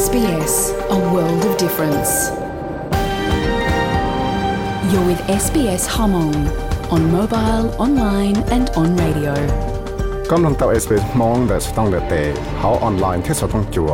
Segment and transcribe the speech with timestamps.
[0.00, 0.54] SBS,
[0.96, 2.10] a world of difference.
[4.90, 6.36] You're with SBS Hmong
[6.94, 9.34] on mobile, online, and on radio.
[10.30, 12.14] กำลังเต่า SBS มองแต่สต้องเลเต
[12.58, 13.92] เขาออนไลน์ที่สต้องจัว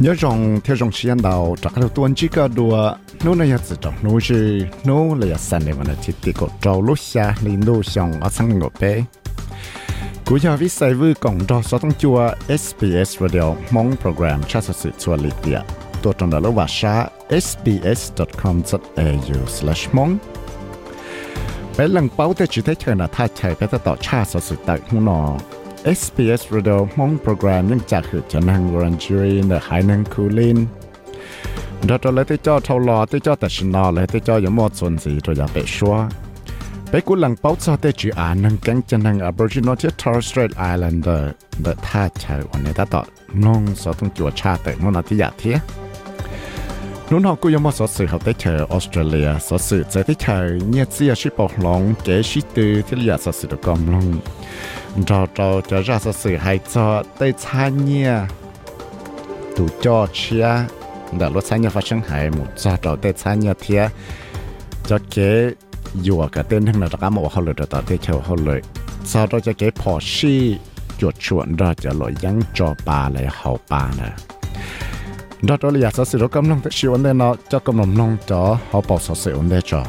[0.00, 2.94] nhớ rằng theo dòng xuyên đầu chắc là tuần chỉ có đùa
[3.24, 6.48] nó này chỉ trong nó chỉ nó là sản này mà nó chỉ tiết có
[10.33, 12.17] กูยาวิสัยวือกล่องดอสต้องจัว
[12.63, 15.57] SBS Radio มองโปรแกรมชาสสิทวนลิเตีย
[16.03, 16.95] ตัวตนละว่าชา
[17.45, 20.09] sbs.com.au/mong มอง
[21.75, 25.19] เป็นหลังเป้าแต่จุดที่เชิท่าชัยไปต่อชาสสุดตักหงนอ
[25.99, 30.57] SBS Radio มองโปรแกรมยังจากหือจะนังวรันจูรีเนหายนังคูลิน
[31.87, 35.95] ดอตเลยที่เจ้าเท่าลอที่เจ้าแต่ชนอเลยที่เจ้าอยมอดสนสีตัวอย่าไปชัว
[36.90, 41.22] ไปกูหลังเป้าจะได้จีอ่านนังแกงจะนั่ง Aboriginal ที่ Torres Strait Islander
[41.62, 43.02] เดท่าเชยวันนี้ถ้าต่อ
[43.44, 45.56] น้องสอต้องจัวชาแต่นู่นที่อยากเทีย
[47.10, 50.38] นู้นเขากูยังมอสอสื่อเขาได้เจอออสเตรเลียสอสื่อจะได้เจอ
[50.70, 53.68] เนี่ยเสียชิปอกหลงเกชิตือที่อยากสอสื่อตะก
[66.03, 68.59] อยู่กับเต้นทั้งนั้นรักหมอเขาเลยแต่เต้เชียวเขาเลย
[69.11, 70.35] ซาเราจะเก็บพอชี
[70.99, 74.09] จุดชวนเราจะลอยยังจอปลาเลยเขาปลานะ
[75.47, 79.81] ดอตเราอยากสื่อรกำลังเชื่อวันเดนเนาะจะกำลังน้องจอเขาปอกสื่อวันเดนจอ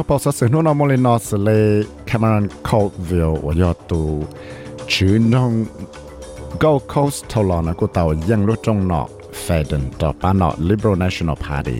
[0.00, 1.62] บอกสักสิ่งนู้นมลินอสเลย
[2.06, 4.02] แคมรอนโคลวิลว่ายอตู
[4.92, 5.52] ชื่อน้อง
[6.62, 9.08] Gold Coast ทลอนะกูเตายังรู้จงนอก
[9.42, 11.78] เฟดนต่อปานอ Liberal National Party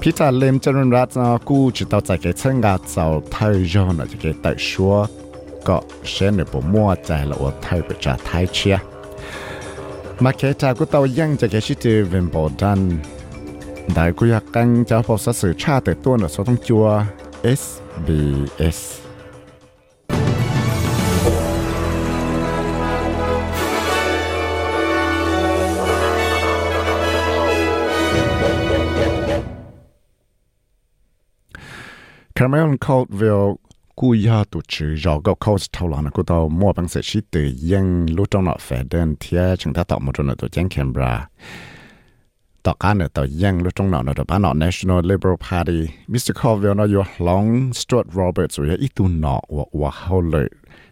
[0.00, 4.94] พิจารเลมจริญรัตนกูจะต่อาใจเกเชงกาเจ้าไทยย้อนจะเกต่ชัว
[5.68, 8.76] ก็เช่นในปุ่มมั่วใจละอว่าไทยไปจากไทยเชีย
[10.22, 12.80] มาเคจากูเตายังจะเกชิจือเวนบอดัน
[13.96, 17.02] đại của gia căng cho bộ sát sự cha từ tuôn ở số thông chua
[17.42, 19.00] SBS
[32.34, 33.56] Cameron Caldwell,
[33.96, 37.20] cú ya tổ chức rõ có câu thâu lọ nó tàu mua bằng sự chỉ
[37.30, 40.64] từ dân lúc trong nọ phải đơn thia chúng ta tạo một trong tổ chức
[40.70, 41.28] Canberra
[42.65, 45.79] ต่อการเนี่ยต่อยังรู้ตรงนั้นเราบ้าน National Liberal Party
[46.11, 46.33] Mr.
[46.39, 47.45] Colville นะอยู่หลง
[47.79, 50.47] Stuart Roberts ว่าอีตัวหนอว่าว่าเขาเลย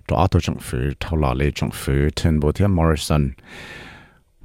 [0.08, 3.24] ตัวอัตจงฝือเท่าหล่อเลยจงฝือเทนโบเทียมอริสัน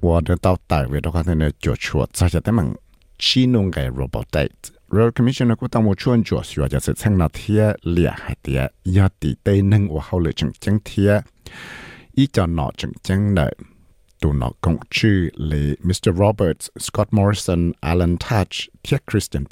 [0.05, 2.69] ว่าเดินต่อไต่เวทเขาเนี่ยจวดชวดจะจะได้มัน
[3.25, 4.63] ชี้นุ่งไก่ Robot Date
[4.95, 8.61] Royal Commission ก็ต้องมาชวนจวดชัวจะเสร็จทั้งนาเทียเลียให้เตีย
[8.97, 11.13] ยาตีเต้นึงว่าเขาเลยจงจังเทีย
[12.17, 13.53] อีจอนหนอจงจังเลย
[14.22, 16.18] Chu, Mr.
[16.18, 19.46] Roberts, Scott Morrison, Alan Touch, Tia Christian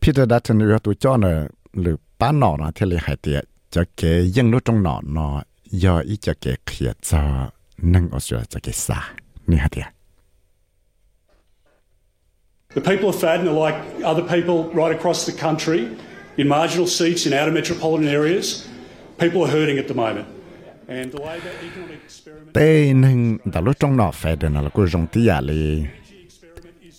[0.00, 2.70] Peter Dutton lu the no no
[7.78, 8.10] nang
[12.74, 15.96] The people of Fadden are like other people right across the country
[16.36, 18.66] in marginal seats in outer metropolitan areas.
[19.18, 20.26] People are hurting at the moment.
[22.52, 25.84] Tê nâng đã lúc trong nọ phải đến là cô rong tia li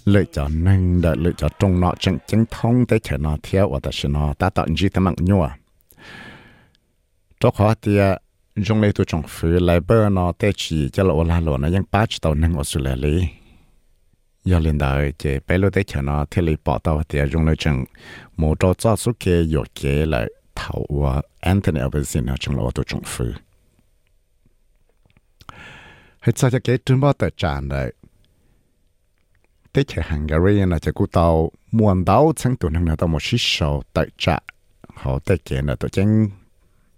[0.06, 3.70] lựa chọn nâng đã lựa chọn trong nọ chẳng chẳng thông tới chờ nọ theo
[3.70, 5.50] và ta sẽ nọ ta tạo gì ta mặc nhua.
[7.40, 8.20] Cho khó tia à,
[8.56, 11.68] rong lấy tôi trong phứ lại bơ nọ tê chỉ cho lộ la lộ nó
[11.68, 13.28] ยัง bắt tàu nâng ở sửa lý
[14.46, 17.26] giờ lên đời chế bé lô tê chờ nọ, thế lý bỏ tàu tia à,
[17.26, 17.86] rong lấy chẳng
[18.38, 22.58] một trò cho số kia dột kế lại thảo và Anthony Albanese ở trong à,
[22.58, 23.02] lộ tôi trong
[26.24, 27.90] ให้ซาจะเกจุนบ่แต่จานเลย
[29.72, 31.28] เตชฮังการีนะจะกูเตา
[31.78, 34.36] มวนเตาทั้งตัวนั่งนะต้องมาชิชาวแต่จะ
[34.98, 36.10] เขาเตเกนะตัวจัง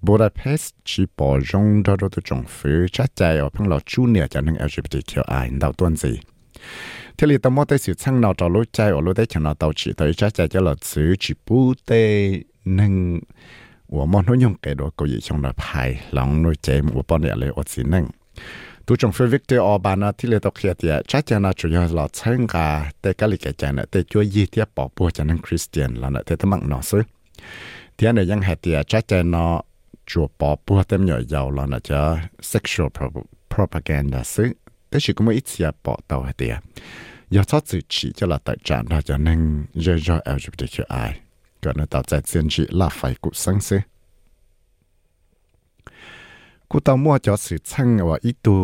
[0.06, 6.16] บูดาเปสต์ชีปอจงดอดตัวจงฟือชัดใจเอาพังเราจูเนียจะนั่ง LGBTQI เตาตัวนี้
[7.16, 11.92] เทลีตมอเตสิช่างเราจะรู้ใจอรู้ได้ฉันเราเตาฉีเตยชัดใจจะหลอดซื้อฉีปูเต
[12.80, 12.94] นั่ง
[13.92, 18.06] หัวมอนหุ่ยงเกดว่ากูยิ่งชงระพายหลังรู้ใจหัวปอนเนี่ยเลยอดสินั่ง
[18.86, 21.82] tu trong phía Victor Orban thì lệ tộc hiện tại chắc chắn là chủ yếu
[21.92, 25.24] là chân cả để cái lịch cái này để cho gì thì bỏ bùa cho
[25.24, 27.02] nên Christian là nó thế thằng nó xứ,
[27.98, 29.62] thì anh này ยัง hiện tại chắc chắn nó
[30.06, 32.90] chùa bỏ bùa thêm nhiều dầu, là nó cho sexual
[33.56, 34.54] propaganda xứ,
[34.92, 36.58] thế chỉ có một ít gì bỏ tàu hay tiệt
[37.30, 41.12] giờ cho tự chỉ cho là tại trạng đó cho nên rơi ra LGBTQI
[41.62, 43.62] cái nó tạo ra chiến trị là phải cụ sáng
[46.70, 48.56] กูตามัวจอสืช่างว่าอีตู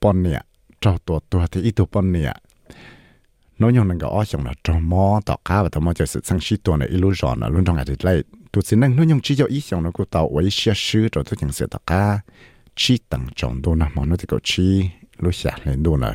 [0.00, 0.40] ปอนเนี่ย
[0.80, 2.34] เจ้าตัวตัวที่อีตูปอนเนี่ย
[3.60, 8.14] น้องยองนั่งก็อ้อจังละจอมอต่อข้าวแต่มอจะสืช่างชีตัวในอิลูจอนรุ่นทองอาทิตย์ไล่
[8.52, 12.02] ตัวสินั่งน้องยองชี้เจ้าอีจังนะกูตาไว้เชื่อชื่อตัวตัวจังเสียต่อข้า
[12.80, 14.72] ชีตังจองดูนะมอนที่ก็ชี้
[15.22, 16.12] รู้เสียเล่นดูนะ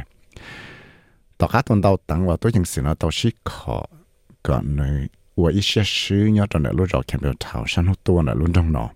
[1.39, 3.77] ต่อข้าตอนเตาตังว่าตัวจังเสียนะเตาชีขอ
[4.45, 5.01] ก่อนเลย
[5.39, 8.89] ว่าอีเชื่อชื่อเนี่ยตอนในรุ่นจอแคมเปญเท้าฉันหัวตัวในรุ่นทองเนาะ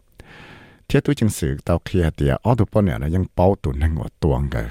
[0.85, 4.65] เทียตุจังสือเตาเคลียเตียออตุปอเนี่ยนะยังเป้าตุนนังหัวตวงกัน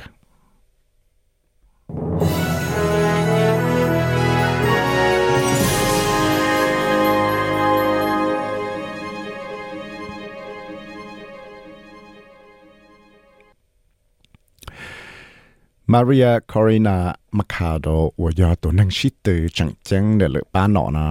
[15.92, 16.96] มาเรียคอรินา
[17.38, 17.86] มาคาโด
[18.22, 21.06] ว่ายาตัวนังชิตือจังจังเดลือป้าหนอนะ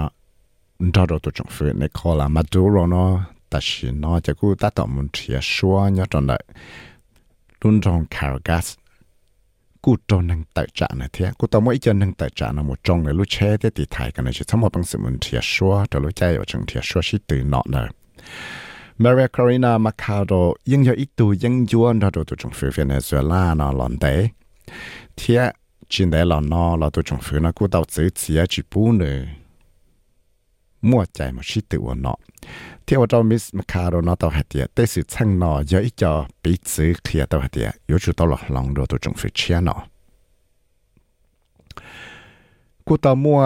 [0.96, 6.44] ดอดตัวจังฟื้นในคอลามาดูโรเนาะ ？ta chỉ nó cho cô ta tỏ muốn chia xóa nhớ trong lại
[7.62, 8.76] luôn trong Caracas
[9.82, 12.62] cô cho năng tài trả này thế cô tao mỗi chân năng tài trả là
[12.62, 15.00] một trong người lúc che thế thì thải cái này chỉ thắm một bằng sự
[15.00, 17.88] muốn chia xóa cho lúc chơi ở trong chia xóa chỉ từ nọ này
[18.98, 23.72] Maria Corina Machado nhưng do ít tu nhưng duyên đó tụi trong phía Venezuela nó
[23.74, 24.30] lòn đấy
[25.18, 25.52] thế
[25.90, 28.92] chỉ để là nó là tụi trong phía nó cô tao chỉ chỉ chỉ bù
[28.92, 29.26] nữa
[30.83, 32.15] mua chạy mà chỉ tự nó
[32.87, 36.13] ที่ว่าเรามิสมาคาโรนอตัวหัดเดียแต่สิช่างนอเยอะอีจอ
[36.43, 39.77] ปีซื้อเคลียตัวหัดเดียอยู่จุดตัวหลองดูตัวจงฟิเชียนอ
[42.87, 43.41] กูตัวมัว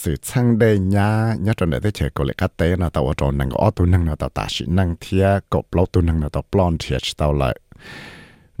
[0.00, 1.08] สื่อช่างได้ยา
[1.46, 7.54] ญาจนได้เฉยก็เลยกัดเตนะแต่ว่าจนนั่งก็อ้อตัวนั่งนะตัวตาชินั่งเทียกบเล้าตัวนั่งนะตัวปลอนเทียชตัวเลย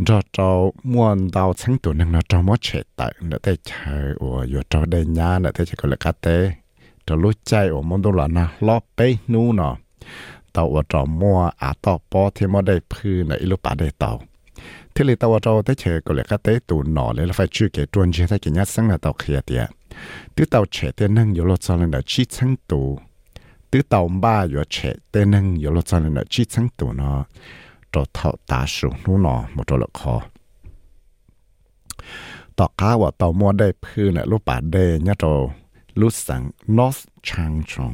[0.06, 0.50] จอจอ
[0.92, 3.70] มวนดาวช่างตัวนั่งนะจอมัวเฉยแต่เนได้เฉ
[4.02, 6.26] ยว่าอยู่จอได้ยาเนได้เฉยก็เลยกัดเต
[7.07, 8.99] จะลุใจโอมดูละนะลอบไป
[9.33, 9.73] นู่นเนาะ
[10.55, 14.11] ตาวจอมัวอาตอปอเทมอได้พื้นในอิลุปาได้เตา
[14.93, 19.63] ที่เลยตาวจอได้เชก็เลยก็เตตูนหนอเลยไฟชื่อเกตวนเชตกินยัดสังนาตาเขียเตีย
[20.35, 22.81] ตื้อเตาเฉเตนั่งอยู่รถซอลนชิชังตู
[23.71, 24.77] ตื้อเตาบ้าอยู่เฉ
[25.09, 27.19] เตนั่งอยู่รถซอลนชิชังตูเนาะ
[27.93, 30.15] จอเทอตาสูนู่นเนาะหมดละคอ
[32.57, 35.25] ต่อข้าว่าเตามัวได้พื้นในลูกป่าได้เนี่ยโต
[35.99, 36.41] ลุสัง
[36.77, 36.97] นอส
[37.27, 37.93] ชางชง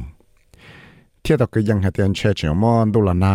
[1.20, 3.34] เที่ยวก็ยังหาเตียนเชื่อเฉียวมอนดูละนา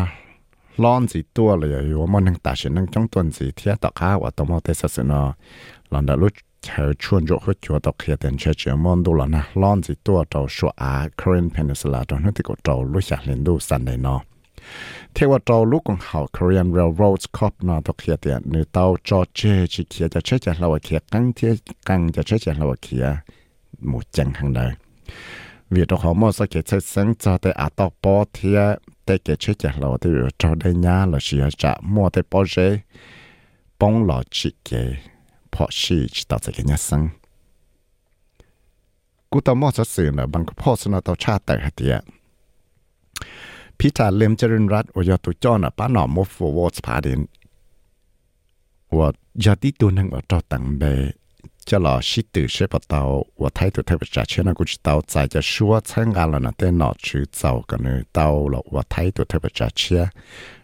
[0.84, 5.22] ร้อนสีตัวเลยอยู่มันนังตาเฉินนั่งจ้องตัวสีเที่ยวต่อข้าวตัวมอเตสสนอ
[5.90, 6.30] หลังจากรู้
[6.64, 14.16] เธอชวนโยกหัวจัวตอกเขียเตียนเชื่อเฉียวมอนดูละนาร้อนสีตัวเราชัวอาครีนเพนิสลาตอนนั้นที่ก็เรารู้จักเรียนดูสันในนอ
[15.14, 19.40] เทว่าเราลูกของเขา Korean Railroads Corp นอตอกเขียเตียนในเตาจอเจ
[19.74, 21.52] จิเขียจะเชื่อใจเราเขียกังเทีย
[21.88, 23.06] กังจะเชื่อใจเราเขีย
[23.87, 24.61] หมู่จังทางใด
[25.73, 28.49] vì đó họ mua sẽ cái chất sinh cho tới à tao bỏ thì
[29.05, 32.45] tới cái chế chả lò thì cho đây nhà là chỉ trả mua tới bỏ
[32.45, 32.79] rễ
[33.79, 34.87] bông lò chỉ cái
[35.53, 37.09] bỏ xì chỉ tạo cái nhà sinh
[39.31, 42.05] cú tao mua sẽ xử là bằng cái bỏ sinh tao trả tới hạt tiệt
[43.81, 47.21] พิธาเลมเจริญรัตว่าจะตัวจอนะป้าหนอมฟูวอสพาดิน
[48.97, 49.09] ว่า
[49.45, 50.83] จะที่ตัวนึงว่าจอตังเบ
[51.70, 53.02] จะหล่อชิดตื่อเชปเตา
[53.42, 60.04] ว่าไทยตัวเทปจ่าเชนะกูจะเตาใจจะชัวเช่นงานแล้วนะเต้นหนอชื่อเจ้ากันเนเตาหล้วว่าไทยตัวเทปจะเชื่อ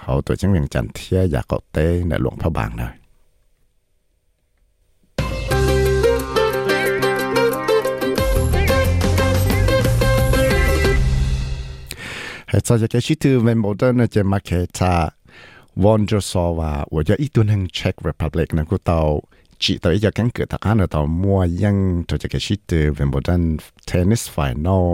[0.00, 2.94] เขาตัวจังเวียงจันเทียอยากเกาะเต้ในหลวงพระบางหน่อย
[12.48, 14.94] เหตุจากการชิดเมนโบเดอร์นี่ยจะมาเคตา
[15.84, 18.98] วอนจสอว่าว่าจะอีตัวหนึ่งเช็กเรพับลิกนะกูเตา
[19.62, 21.76] จีตัวอีจะแข่งเกิดตะการเตามัวยัง
[22.08, 24.36] ตัวจากการชิดเมนโบเดอร์เทนนิสไฟ
[24.66, 24.86] นอล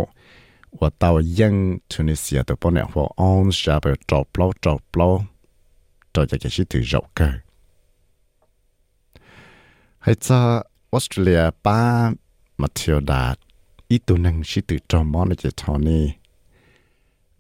[0.74, 5.26] 我到ยัง突尼西亚的半年后，安下边找不找不，
[6.12, 7.42] 到这个是对肉个。
[9.98, 12.14] 还在 Australia 把
[12.56, 13.36] Matilda
[13.88, 16.16] 一度能是对找么那些 Tony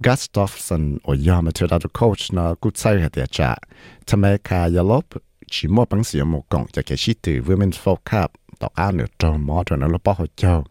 [0.01, 3.57] Gustafson 我要 Matilda 的 coach 呢，估计系啲只，
[4.05, 5.03] ทำไม卡要落
[5.47, 10.63] chỉ mua bằng sự một cộng cho cái sĩ tử Women's World Cup 到安了找么就能落包好叫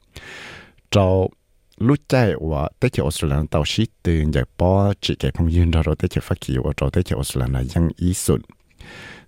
[0.90, 1.31] 找。
[1.77, 5.72] lúc chạy và tới chỗ Australia tàu ship từ nhà bỏ chỉ cái phong yên
[5.72, 8.42] đó rồi tới chỗ phát kỳ và rồi tới chỗ Australia là dân ý xuân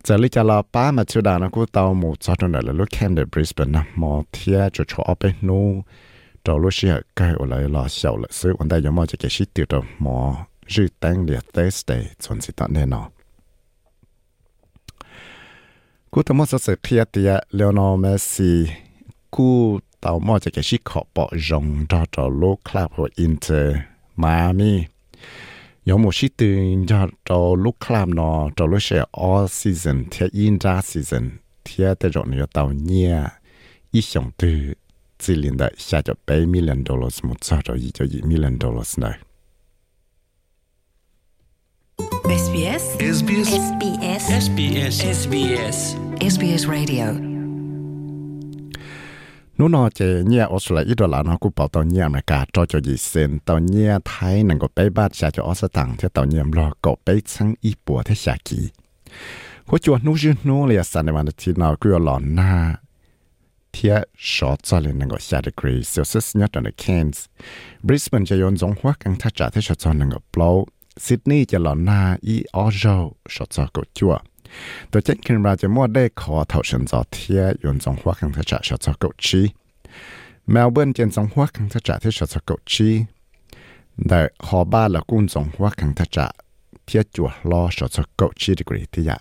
[0.03, 2.87] giờ lúc là ba mà chưa đàn nó cũng tàu một chỗ đó là lúc
[2.99, 5.83] Camden Brisbane nè mà thia cho chỗ ở bên nu
[6.45, 9.29] rồi lúc xưa cái ở lại là sầu là sự vấn đề giống như cái
[9.29, 10.11] ship từ đó mà
[10.67, 13.09] dự tăng liệt Thursday chuẩn bị tận nên nó
[20.03, 23.75] ตามอจะแกชิขอปอจงจอจอโลกคลับหัวอินเตอร์
[24.21, 24.73] มามี
[25.87, 31.25] ยอมหมดชิตึงจอจอลูกคลับนอจอลูเชียออซีซันเทียอินจ้าซีซัน
[31.63, 33.13] เทียแต่จอเนียตาเนี่ย
[33.93, 34.57] อีสองตัว
[35.21, 39.11] จีลินได้ชาจะไปมิลเลนดอลลาร์มุดจอจอยี่จอยี่มิลเลนดอลลาร์เด้
[42.43, 42.83] SBS
[43.17, 45.77] SBS SBS SBS SBS
[46.33, 47.34] SBS Radio
[49.59, 58.61] นู้นอเจเนี่ยออสเตรเลียอีดอลลาร์นะกูเป่าตอนเนี่ยอเมริกาจอจอยีเซนตอนเนี่ยไทยนั่งก็ไปบ้านชาจอออสตังที่ตอนเนี่ยรอก็ไปชังอีปัวที่ชากี
[59.69, 62.51] หัวจวนนู้ชื่อนู้เลยสันในวันที่นากูหลอนหน้า
[63.71, 63.95] เทีย
[64.33, 67.23] ชอตซอเลยนั่งก็ชาดีกรีเซลเซียสเนี่ยตอนในเคนส์
[67.87, 70.49] บริสเบนจะยนจงหัวกังทัจ่าที่ชอตซอนนั่งก็เปล่า
[71.05, 72.83] ซิดนีย์จะหลอนหน้าอีออโจ
[73.33, 74.15] ชอตซอก็จั่ว
[74.91, 79.41] ตัวเจนคินราจะมั่วได้ขอถท่านจอเทียยนจงหัวขังทจ่าชอจเกาชี
[80.51, 82.89] เมลเบิร์นเจนจงหัวขังทจ่าที่ชอจกาชี
[84.07, 86.25] ได้ขอบ้านละกุ้นจงหัวขังทจ่า
[86.85, 89.17] เทียจัวรอชอจกาชีดีกรีที่ยะ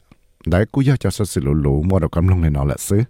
[0.50, 3.02] ได้กูยากจะสื่อหลุมั่วดอกกำลังในนอนละซื้อ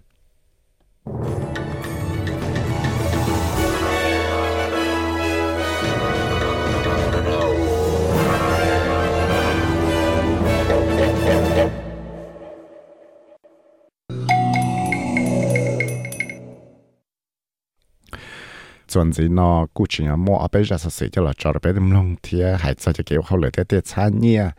[18.95, 21.73] chuẩn gì nó cụ chỉ là mua ở bên ra sự cho là cho bé
[21.73, 24.49] đâm lông thì hải cho cho kiểu không lời tết tết xa nhia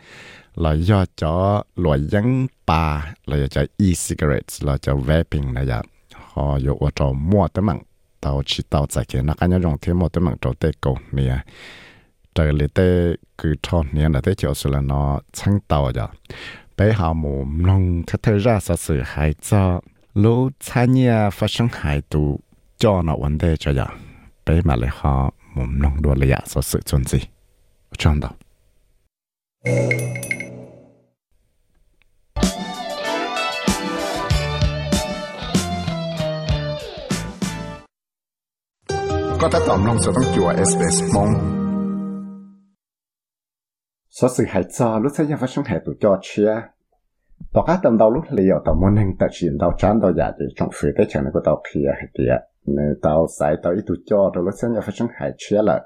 [0.54, 5.82] là do cho loại dân bà là do cho e-cigarettes là cho vaping này giờ
[6.12, 7.82] họ dụ ở chỗ mua tới mạng
[8.20, 10.70] tàu chỉ tàu giải kia nó cái nhau dùng thêm một tới mạng chỗ tê
[10.80, 11.38] cầu nè
[12.34, 16.06] trời lì tê cứ cho nè là tê chỗ sự là nó sáng tàu giờ
[16.76, 19.80] bé họ mù lông thế thế ra sự hải cho
[20.14, 22.40] lũ xa nhia phát sinh hải tụ
[22.78, 23.86] cho nó vấn đề cho giờ
[24.46, 27.18] đấy mà lại họ mồm nông đùa lìa so sự chuẩn gì?
[27.98, 28.30] Trong đó
[39.40, 41.32] có thể tóm lòng sự tăng chùa SBS mong
[44.10, 46.54] số sự hại cho lúc xây ra phát sinh hệ tụ cho chia.
[47.52, 50.24] Bỏ các tầm đầu lúc liệu tàu môn hình tại chuyện đầu chán đầu giả
[50.30, 53.56] dạ để trong phía tới chẳng này của tàu kia hệ tiệt nên tàu sai
[53.62, 55.80] tàu ít tụ cho, rồi lúc xem nhà phát sinh hại chia lại.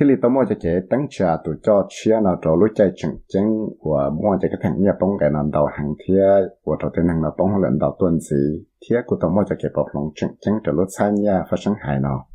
[0.00, 3.16] Thì tao mua cho chế tăng trả tụ cho chia nào, rồi lúc chạy chừng
[3.28, 6.26] chừng của mua cho cái thằng nhà bông cái nào đầu hàng thia
[6.62, 9.56] của tàu tên hàng nào bông lần đầu tuần gì thia của tao mua cho
[9.62, 12.28] cái bọc lòng chừng chừng rồi lúc xem nhà phát sinh hại nào.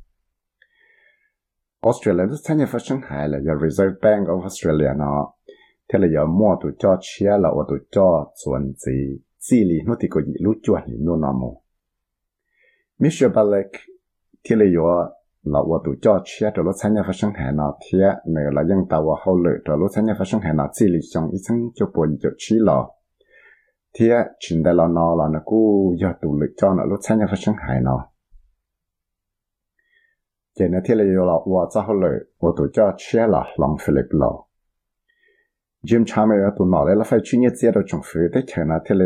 [1.82, 5.34] Australia lúc xem nhà phát sinh hại là do Reserve Bank of Australia nó
[5.94, 9.76] thế là giờ mua tụ cho chia là của tụ cho chuẩn gì chỉ lý
[9.86, 11.32] nó thì có gì lúc chuẩn thì nó
[13.00, 13.36] nằm Mr.
[13.36, 13.72] Balek
[14.44, 15.10] thì là yo
[15.44, 18.44] là wo tu cho chia cho lúc sáng nhà phát sinh hệ nào thì này
[18.52, 20.86] là dân ta và hậu lệ cho lúc sáng nhà phát sinh hệ nào chỉ
[20.88, 22.90] lý trong ít chân cho bộ cho chi lò
[23.94, 24.10] thì
[24.40, 27.26] chính đây là nó là nó cú yo tu lực cho nó lúc sáng nhà
[27.30, 28.00] phát sinh hệ nào
[30.60, 33.44] chỉ nên thì là yo là wo cho hậu lệ wo tu cho chia là
[33.58, 34.46] lòng Philip lò
[35.88, 38.76] Jim Chalmers nọ nói là phải chuyên nghiệp chế độ trong phía để cho nó
[38.86, 39.06] thì là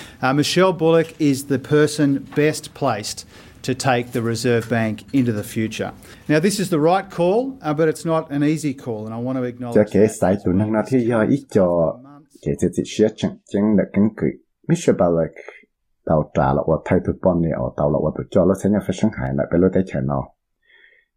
[0.21, 3.25] Uh, Michelle Bullock is the person best placed
[3.63, 5.93] to take the Reserve Bank into the future.
[6.29, 9.17] Now, this is the right call, uh, but it's not an easy call, and I
[9.17, 10.11] want to cho acknowledge kế that.
[10.11, 11.97] sai tụ năng nó thì do ít cho
[12.41, 14.27] kế chế chỉ xia chẳng chẳng là cứng cự
[14.67, 14.95] Mr.
[14.97, 15.31] Balak
[16.05, 18.53] tàu trả là ở thay tụ bọn này ở tàu là ở tụ cho nó
[18.63, 20.23] sẽ nhà phát sinh hại lại bên lối tay chạy nó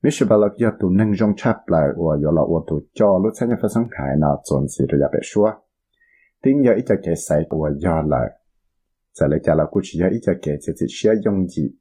[0.02, 0.28] Mr.
[0.28, 3.46] Balak do tụ năng trong chắp lại ở do là ở tụ cho nó sẽ
[3.46, 5.50] nhà phát sinh hại nó chuẩn gì rồi bị xua
[6.42, 8.02] tiếng giờ ít cho kế sai ở do
[9.14, 11.78] 在来加拉过去要一家给这些些用具，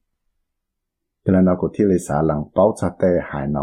[1.23, 3.59] 原来那个铁里啥人包扎的海呢？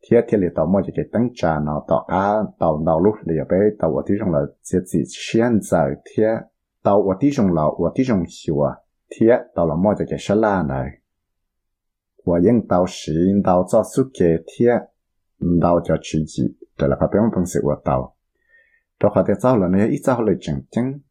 [0.00, 6.48] 铁铁里到么就给等着呢，到啊到道路里边到我地上了，这些现在铁
[6.80, 8.78] 到我地上了，我地上修啊，
[9.08, 10.74] 铁到了么就给啥啦呢？
[12.24, 14.70] 我用到时用到早苏给铁，
[15.60, 18.14] 到就自己，对了，旁边我同事我到，
[18.96, 21.02] 到后头走了呢，一走了正经。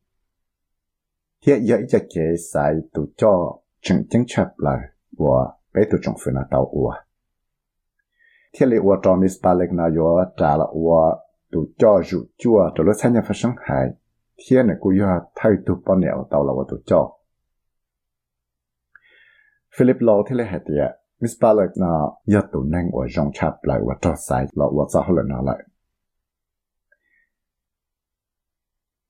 [1.46, 4.80] hiện giờ giờ chế sai tụ cho chứng chứng chấp là
[5.18, 6.94] của bé tụ trong phần tàu ua.
[8.54, 11.16] Thiên lệ ua cho mis ba lệch nào yo trả là ua
[11.52, 13.88] tụ cho dụ chua cho lúc sáng nhà phát sinh hại,
[14.50, 17.12] thế này cô yo thay tụ bao nẻo tàu là ua tụ cho.
[19.78, 23.32] Philip Law thế lệ hạt tiệt Miss ba lệch nào yo tụ năng ua trong
[23.34, 25.64] chấp lại ua cho sai là ua cho hơn nào lại.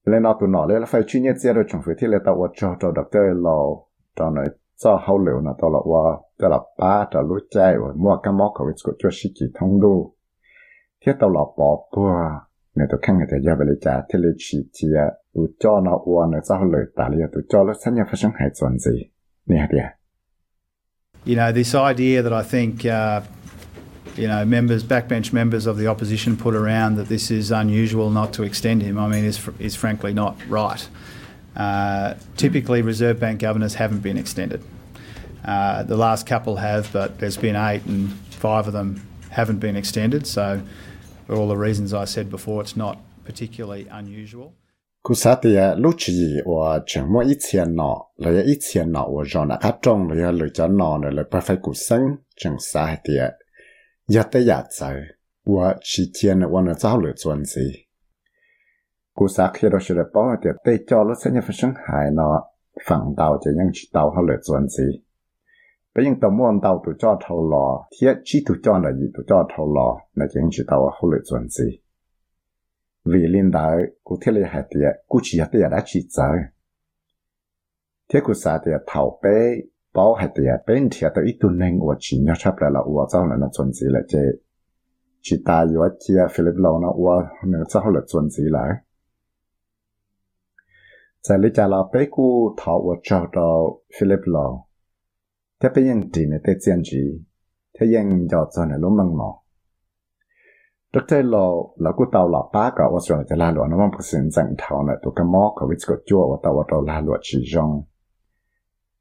[0.08, 2.18] Lên nó tụ nọ lên là phải chuyên nghiệp chế độ trong phía thiết lý
[2.26, 3.18] tàu của cho cho Dr.
[3.18, 3.84] Law
[4.16, 4.46] cho này
[4.78, 8.18] cho hậu liệu là tàu là của tàu là ba tàu lúc chạy và mua
[8.24, 10.14] cái móc của của cho sĩ kỳ thông đô
[11.06, 12.14] thiết tàu là bỏ bùa
[12.76, 15.48] người tôi khăn người ta ra về lấy trả thiết lý chỉ chỉ à tụ
[15.60, 18.18] cho nó uo nó cho hậu liệu tại lý tụ cho lúc sinh nhật phát
[18.18, 19.10] sinh hại chuẩn gì
[19.46, 19.78] nè đi
[21.26, 23.24] You know, this idea that I think, uh,
[24.18, 28.34] you know, members, backbench members of the opposition put around that this is unusual not
[28.34, 30.88] to extend him, I mean, is, fr- is frankly not right.
[31.56, 34.64] Uh, typically, Reserve Bank governors haven't been extended.
[35.46, 39.76] Uh, the last couple have, but there's been eight, and five of them haven't been
[39.76, 40.28] extended.
[40.28, 40.62] So,
[41.26, 44.54] for all the reasons I said before, it's not particularly unusual.
[54.07, 54.43] 个中了呀，了叫脑了了不费古生整啥的呀？
[54.43, 57.89] 也得也在，我之前呢我呢早了专辑。
[59.15, 62.23] 故啥看到是了包的对叫了生日发生海呢，
[62.87, 65.05] 放到就样知道好了专辑。
[65.93, 71.83] 不用到摸到都叫头了，贴只都叫了一都叫头了，那就样知道好了专辑。
[73.05, 76.23] vì linh đạo của thế lệ hạt địa của chỉ hạt địa đã chỉ giờ
[78.09, 79.19] thế của xã địa thảo
[79.98, 84.20] 包还得呀，本天都一度能我去，你差不来了，我早了那存钱了这，
[85.24, 88.84] 去打一我接菲律宾佬呢，我那早了存钱来。
[91.24, 94.68] 在你家老北姑讨我找到菲律宾佬，
[95.58, 97.20] 他被人地呢得兼职，
[97.74, 99.26] 他人要做那路门嘛。
[100.92, 107.88] 得这老老姑到老八个，我说了在拉罗，那么不是人正头呢，都跟猫个位置个脚，我到我到拉罗之中。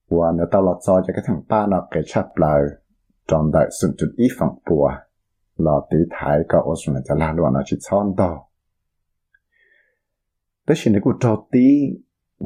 [0.08, 2.62] của nó tao lọt cho cái thằng ba nó cái chắp lại
[3.28, 4.90] trong đại sự chút ít phẳng bùa
[5.56, 8.46] là tí thái có ở xuống là là luôn, nó chỉ chọn đó
[10.66, 11.68] tất nhiên nó cũng cho tí,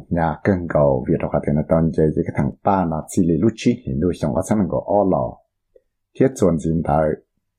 [0.09, 3.37] nhà cần cầu việc đó thì nó đón chơi cái thằng ba nó chỉ lấy
[3.37, 5.37] lúc chi hiện đối trong quá sáng của ô lò.
[6.19, 7.09] Thiết chuẩn diện đại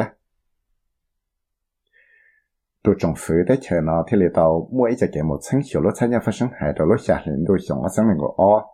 [2.84, 5.82] tôi trồng phứ đấy chờ nó thì liệu tàu mua ít cái một chân hiểu
[5.82, 8.64] lúc参加发生海的lúc下领都想我生那个哦。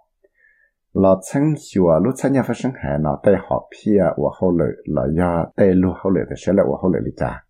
[0.92, 7.44] là chân chùa lúc参加发生海呢，带好皮啊，我后来了要带路后来的时候，我后来的家，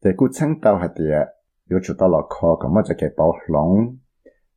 [0.00, 1.28] 在古chân到下的
[1.68, 3.98] 有知道了靠个么就给包笼，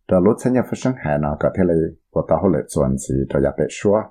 [0.08, 1.74] 这lúc参加发生海呢，个天嘞
[2.12, 4.02] 我到后来转机这也别说，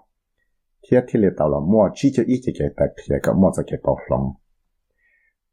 [0.83, 4.37] 天天嘞到了末只就一直给带皮个么就给包笼，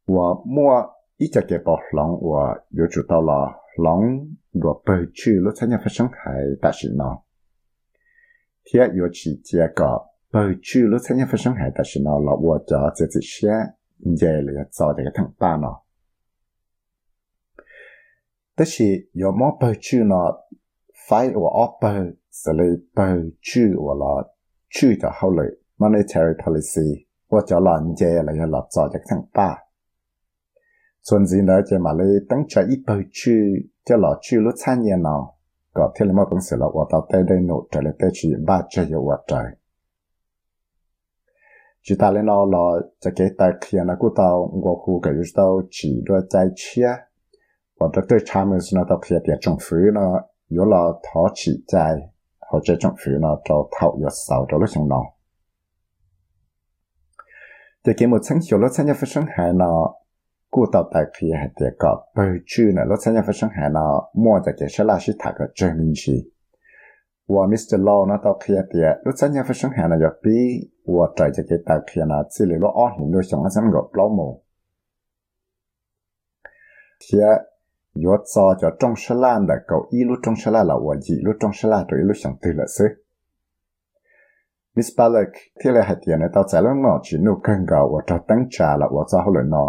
[0.05, 7.03] 我末 一直给包笼，我有知道了笼我不去lúc参加发生海，但是呢。
[8.63, 13.47] 贴有起这个不去了参加发生海，但是呢，老我这这这些
[13.99, 15.67] 也了早这个疼爸呢。
[18.55, 20.15] 但是有么不去呢？
[21.07, 21.87] 反我二不
[22.31, 23.01] 是嘞不
[23.39, 24.35] 去我了
[24.69, 25.43] 去的后来
[25.77, 29.55] monetary policy，我叫老人家了要老早这个疼爸。
[31.10, 33.32] xuân gì đó chỉ mà lấy tăng trả ít bầu chứ
[33.84, 35.36] cho lọ chứ lúc xa nhẹ nào.
[35.74, 38.10] Có thể là mà cũng sẽ là quả tao tay đây nổ trở lại tay
[38.12, 39.44] chỉ ba trời yêu quả trời
[41.82, 45.14] chỉ ta lên nó là cho cái tài kia nó của tao ngô khu cái
[45.14, 46.88] gì tao chỉ đưa trái chia.
[47.80, 51.28] Và cho tới cha mình nó tao kia tiền trong phứ nó yếu là thọ
[51.34, 51.94] chỉ trái
[52.52, 55.02] họ chơi trong phứ nó cho thọ yếu sáu cho lúc trong nó
[57.84, 59.94] thì cái một sáng hiểu lúc sáng nhập với sáng hải nó
[60.54, 66.16] กูต่อตาเคลียเดียก็เปิดชื่อนะรถสัญญาไฟช่างหาเนาะมั่วจากเจชลาชิถักกับเจอร์มินชี
[67.32, 70.36] ว่ามิสเตอร์ลอนะต่อเคลียเดียรถสัญญาไฟช่างหาเนาะอย่าปี
[70.94, 74.20] ว่าใจจะเกตาเคลียนะสิเลยว่าอ้อเห็นโดยสองอันซ้ำกับเปล่าโม
[77.00, 77.24] เทีย
[78.04, 82.86] ยศซอจะจงชลาแต่เก้าอี้ลุจงชลาละว่าจีลุจงชลาตัวอีลุสังตื่นละซึ
[84.76, 85.28] Miss Balak,
[85.60, 88.18] thì là hạt tiền này tao trả lắm nọ chỉ nụ cân gạo và cho
[88.28, 89.66] tăng trà là và cho hậu lợi nọ.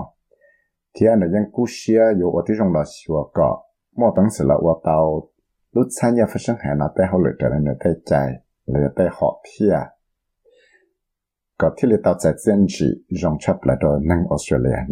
[14.32, 14.86] Australia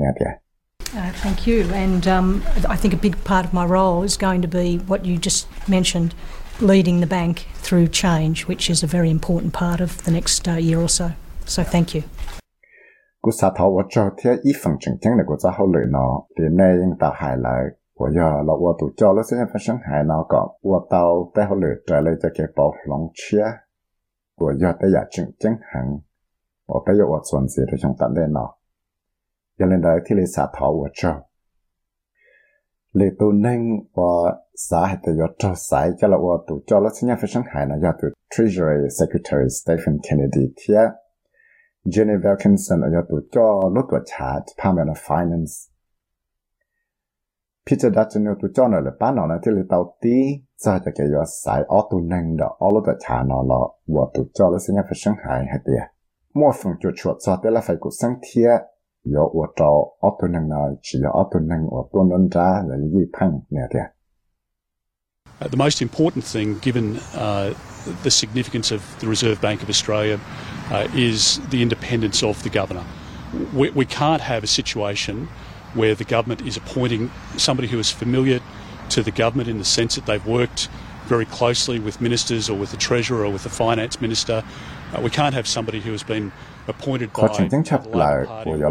[0.95, 1.63] Uh, thank you.
[1.71, 5.05] And um, I think a big part of my role is going to be what
[5.05, 6.15] you just mentioned
[6.61, 10.53] leading the bank through change, which is a very important part of the next uh,
[10.53, 11.13] year or so.
[11.45, 12.03] So thank you.
[13.24, 17.64] กูสาทว่าจะเทียอีฝั่งจังจังเนี่ยกูจะเขาเลยเนาะเดี๋ยวในยังตาหายเลย
[17.96, 23.38] 我要了我都叫了现在发生还那个我到带好了这里就给包龙车
[24.36, 26.02] 我要得要正正行
[26.66, 28.40] 我不要我存在的上等的呢
[29.58, 31.08] 有人来替你撒头我这
[32.90, 40.74] 里头能我撒还得要找撒叫了我都叫了现在发生还呢要对 Treasury Secretary Stephen Kennedy 贴
[41.84, 55.72] Jenny Wilkinson 要读叫路多查 Department of Finance。Peter Dutton 要读叫呢了，班呢呢这里到底在这个要晒奥都能的，奥路多查呢了，我读叫了现在发生还还的，
[56.32, 58.42] 莫风就出做的了，费个身体，
[59.04, 59.66] 要我找
[60.00, 63.92] 奥都能呢，只要奥都能我多能查来一碰那的。
[65.41, 67.53] Uh, the most important thing, given uh,
[68.03, 70.19] the significance of the Reserve Bank of Australia,
[70.69, 72.85] uh, is the independence of the governor.
[73.53, 75.27] We, we, can't have a situation
[75.75, 78.39] where the government is appointing somebody who is familiar
[78.89, 80.67] to the government in the sense that they've worked
[81.05, 84.43] very closely with ministers or with the treasurer or with the finance minister.
[84.93, 86.31] Uh, we can't have somebody who has been
[86.67, 87.39] appointed by the Labor
[88.25, 88.65] Party or the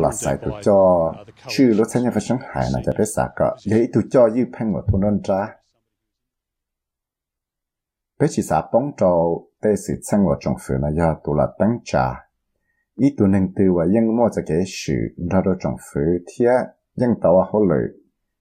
[8.20, 11.46] bé chỉ sa bóng trâu tê sự sang vào trong phủ này giờ tụ là
[11.59, 12.28] tăng trà
[12.96, 14.94] ý tụ nên từ và yên mua cho cái sự
[15.31, 16.52] ra đó trong phủ thia
[16.94, 17.88] yên tàu à hỗ lợi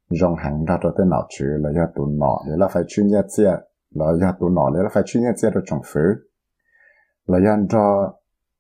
[0.10, 3.10] dòng hàng ra đó tên nào chứ là giờ tụ nọ để là phải chuyên
[3.10, 3.52] gia chia
[3.90, 6.00] là giờ tụ nọ để là phải chuyên gia chia đó trong phủ
[7.28, 8.14] là yên cho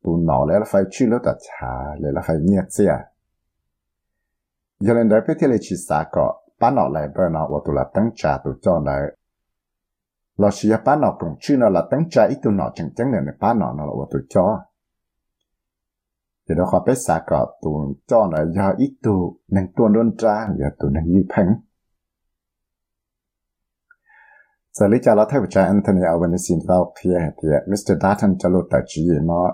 [0.03, 2.93] tụ nọ để là phải chuyên lớp đặt trà để là phải nhẹ chia
[4.80, 7.58] giờ lên đấy bé thì là chỉ sa cọ bán nọ lại bên nọ và
[7.65, 9.16] tụ là tăng trà tụ cho lại
[10.39, 14.45] เราเสียป้าหนอกลงชื่อเราละตั้งใจอีตัวหนอจังจังเนี่ยในป้าหนอนเละว่าตัวจอ
[16.43, 17.76] เดี๋ยวเราขอไปสากอตัว
[18.10, 19.19] จอหน่อยยาอีตัว
[19.54, 21.47] หนึ่งตัวโดนจ้าอย่าตัวหนึ่งยี่เพัง
[24.78, 29.47] สลิจาเราเทวจาอันทนีเอาวันนี้สินเราเพียเดียมิสเตอร์ดาตันจะลดแต่จีเนาะ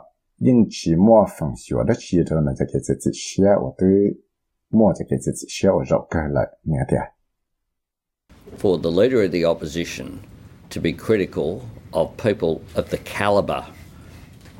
[0.46, 3.96] ยิ่งชีมั่วฝังชัวได้ชีเราเนี่ยจะเกิดจิตเชี่ยวตัว
[4.78, 7.04] มั่วจะเกิดจิตเชี่ยวเราเกันเลยเนี่ยเดีย
[8.62, 10.08] For the leader of the opposition
[10.74, 13.64] to be critical of people of the calibre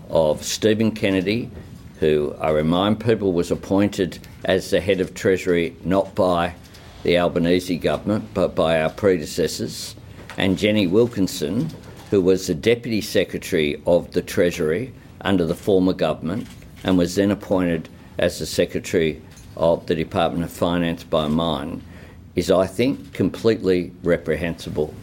[0.10, 1.50] of Stephen Kennedy,
[2.00, 6.54] who I remind people was appointed as the head of Treasury not by
[7.02, 9.96] the Albanese government but by our predecessors,
[10.38, 11.72] and Jenny Wilkinson,
[12.12, 16.48] who was the Deputy Secretary of the Treasury under the former government
[16.84, 19.20] and was then appointed as the Secretary
[19.58, 21.82] of the Department of Finance by mine,
[22.36, 24.94] is, I think, completely reprehensible.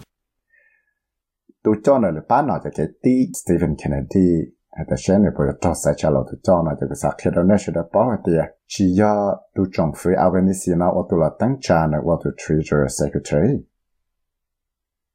[1.63, 4.31] tôi cho nó là bán nó cho cái tí Stephen Kennedy
[4.71, 6.97] hay là xem là bây giờ cho sai chả lâu tôi cho nó cho cái
[6.97, 10.75] sắc khi đó nó sẽ được bảo vệ tiền chỉ do tôi trồng phơi Albanese
[10.77, 13.65] nó ở tôi là tăng cha nó ở tôi Treasury Secretary.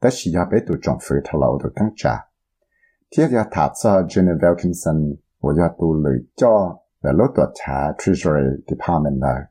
[0.01, 2.27] Đó chỉ do bé tôi trồng phơi thằng nào tôi tăng cha
[3.17, 7.91] Tiếp theo thả cho Jenny Wilkinson vừa do tôi lấy cho là lúc tôi trả
[7.97, 9.41] Treasury Department này.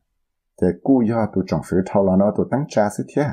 [0.63, 3.31] Thì cú do tôi trồng phơi thằng nào nó tăng cha sẽ thiết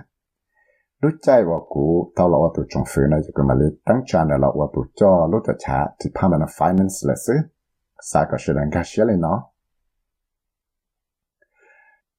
[1.02, 4.24] lúc chạy vào cú tao là tôi trong phía này chỉ mà lấy tăng trả
[4.24, 5.86] này là tôi cho lúc đó trả
[6.22, 7.34] phải là Finance là sự
[8.02, 9.44] sao có sự đánh giá xe lên nó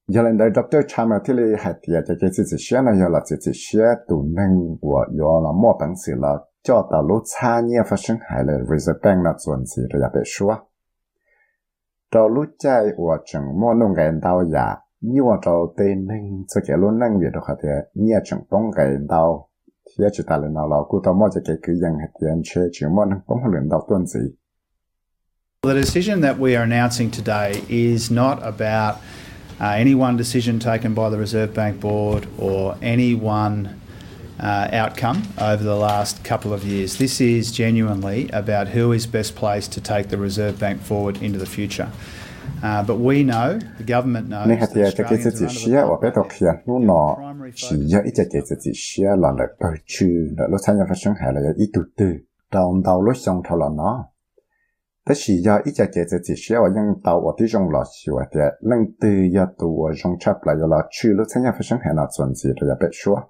[0.06, 0.76] giờ lên đây Dr.
[0.88, 4.24] Chama thì lấy hạt tiền cho cái gì gì này giờ là gì gì tụ
[4.36, 8.16] năng của giờ là mua bằng sự là cho tao lúc xa nhẹ phát sinh
[8.20, 10.60] hay là Reserve Bank là chuẩn gì rồi bị xóa
[12.10, 14.76] tao lúc chạy của chẳng mua nông nghiệp tao giả
[25.62, 29.00] The decision that we are announcing today is not about
[29.60, 33.80] uh, any one decision taken by the Reserve Bank Board or any one
[34.38, 36.98] uh, outcome over the last couple of years.
[36.98, 41.40] This is genuinely about who is best placed to take the Reserve Bank forward into
[41.40, 41.90] the future.
[42.62, 47.18] Nên hạt ya ta kese ti shia wa beto kia lu no
[47.54, 50.06] shi ya i ta kese ti shia la la pa chu
[50.38, 52.08] la lo san ya fa shang ha la ya i tu tu.
[52.52, 53.90] Dao dao lo xiang thao la na.
[55.06, 57.82] Ta shi ya i ta kese ti shia wa yang dao wa ti jong la
[57.84, 61.08] shi wa ta lang tu ya tu wa jong chap la ya la chu.
[61.18, 63.20] Lo san ya fa shang ha na zon zi la ya be shua.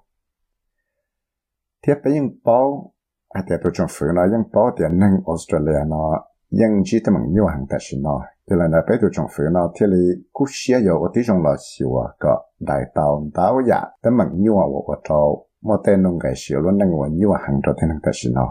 [1.81, 2.93] Tia pe yang bao
[3.37, 4.21] a ta pe chong fu na.
[4.33, 6.21] Yang bao ta nang Australia na.
[6.55, 8.09] 因此，他们有很担心呢。
[8.45, 9.95] 他来那边就政府呢，这里
[10.31, 18.41] 古些有我地上老师我个来到到呀，他们有啊我我招，莫在弄个小路那个有啊很多他们担心呢。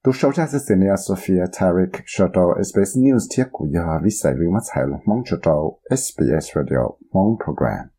[0.00, 5.00] 读首先是 Senior Sophia Tariq 说到 SBS News 贴古呀，为啥为么才了？
[5.04, 5.52] 忙着到
[5.90, 7.93] SBS Radio 忙 program。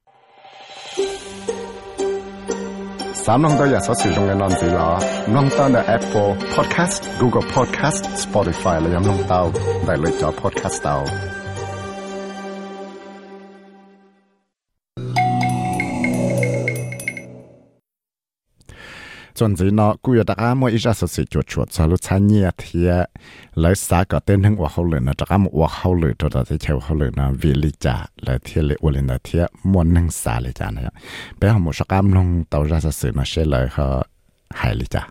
[3.25, 4.99] 三郎到亚索使用的浪子啦，
[5.33, 9.49] 浪到的 Apple Podcast、Google Podcast、Spotify 你，要浪到
[9.87, 11.03] 带来找 Podcast 到。
[19.39, 22.91] จนจีนอกูอยากอาโมอิจาสุสิจวดชวดสรุชาเนียเทีย
[23.59, 30.93] แล้วสาก็เต้นทั้งว่าเขาเลยนะจากาโมว่าเขาเลยตัวตัดที่ชวเขาเลยนะวิลิจาแล้วเทียเลอวลินเทียมวนหนึ่งสาเลยจานะ
[31.35, 33.85] เปหาหมูสกามลงตัวราสสือนะเช่เลยเขา
[34.59, 35.03] หายเลยจ้า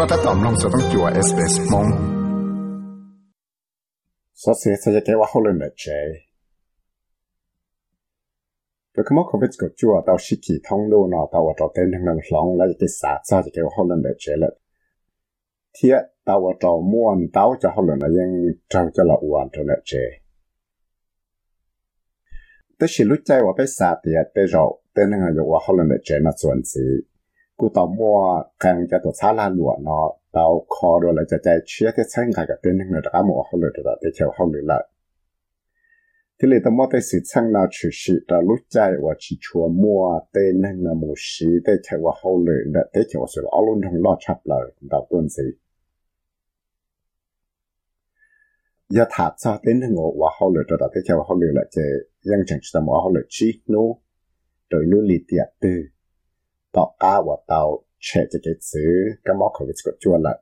[0.00, 1.86] ก็ถ้าต่อมลมสต้องจัวเอสเอสมง
[4.42, 6.06] สอสีสจะเกว่าเขาเล่นเฉย
[8.94, 14.52] ก็คือมอควิดก็จัวตาวชิกิท่องดูนอตาวจอเต้นทางนั้นหลงแล้วจะกิสาซาจะเกว่าเขาเล่นเฉยเลย
[15.74, 15.94] เทีย
[16.28, 18.30] ตาวจอม่วนตาวจะเขาเล่นยัง
[18.70, 20.10] เจ้าจะละอวนจะเล่นเฉย
[22.76, 26.84] แต่ฉันรู้ใจว่าไปสาเตียแต่เราเต้นทางนั้นว่าเขาเล่นเฉยมาส่วนสี
[27.59, 28.17] กูต่อมัว
[28.63, 34.79] กันจะตัวซาลาหลวเนาะเตาคอโดยเราจะใจเชื่อที่เส้นขายกับเป็นหนึ่งในตะมัวเขาเลยตัวแต่เขียวเขาเลยละ
[36.37, 45.45] ที่เลยตัวมัวได้สิช่างนาชื่อสิแต่รู้ใจว่าชิชัวมัวเต้นหนึ่งนามูชีได้เขียวว่าเขาเลยแต่ได้เขียวสุดเอาลุ่นทางลอดชับเลยดาวต้นสิ
[48.93, 51.83] อย่าถามซาเต้นหนึ่งว่าเขาเลยตัวแต่เขียวเขาเลยละจะ
[52.29, 53.87] ยังจังจะมัวเขาเลยชีนู้
[54.69, 55.79] โดยลุ่นลีเตียตื้อ
[56.72, 58.80] tao cá và tao chế cho cái chữ
[59.24, 60.38] cái mỏ khẩu cái chua lại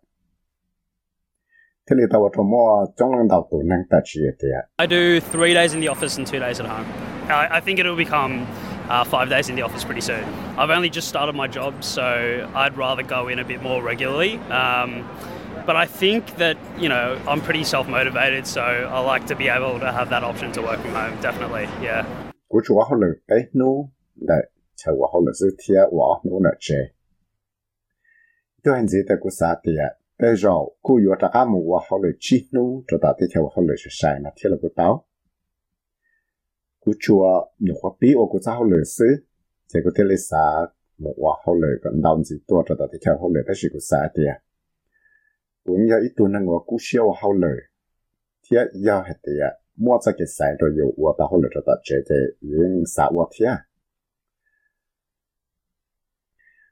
[1.90, 5.28] thế thì tao vào mua trong lần đầu tụ năng ta chỉ thế I do
[5.32, 6.86] three days in the office and two days at home.
[7.28, 8.46] I, I think it'll become
[8.88, 10.24] uh, five days in the office pretty soon.
[10.56, 12.02] I've only just started my job, so
[12.54, 14.38] I'd rather go in a bit more regularly.
[14.50, 15.04] Um,
[15.66, 19.48] But I think that, you know, I'm pretty self motivated, so I like to be
[19.48, 22.04] able to have that option to work from home, definitely, yeah.
[24.76, 26.42] Cú chúa họ lử cái nu là chờ của họ lử sư thia của nu
[26.42, 26.76] là chế
[28.62, 30.50] tôi hành gì tại cú sa tiệt bây giờ
[30.82, 33.74] cú yếu ta ám của họ lử chi nu cho ta tiếp theo họ lử
[33.84, 35.04] sẽ sai mà thiết là cú tao.
[36.80, 37.26] Cú chúa
[37.58, 39.06] nhiều khoa bí của cú sa họ lử sư
[39.68, 40.42] chỉ có thể lấy sa
[40.98, 43.54] một của họ lử còn đau gì tua cho ta tiếp theo họ lử đó
[43.62, 44.36] là cú sa tiệt
[45.64, 47.54] cũng như ít tuần năng của cú siêu họ lử
[48.50, 51.60] thiết yêu hết tiệt mua cho cái sai rồi yêu của ta họ lử cho
[51.66, 53.56] ta chế chế yên sa của thiết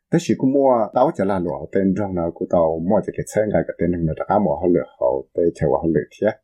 [0.09, 6.39] 但是古莫到家啦罗等中呢，古到莫这个车个个等呢，这个莫好了好，对车我好了些。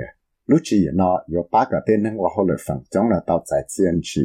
[0.49, 3.43] lúc chỉ nó có ba cái tên nên hoa hậu lệ phần trong là tàu
[3.45, 4.21] giải chiến chỉ.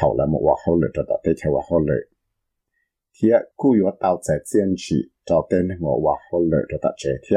[0.00, 2.00] Thầu là một hoa hậu lệ cho tàu tới theo hoa hậu lệ.
[3.16, 4.96] Thì cú có tàu giải chiến chỉ
[5.26, 7.36] cho tên nên hoa hậu lệ cho tàu chế thì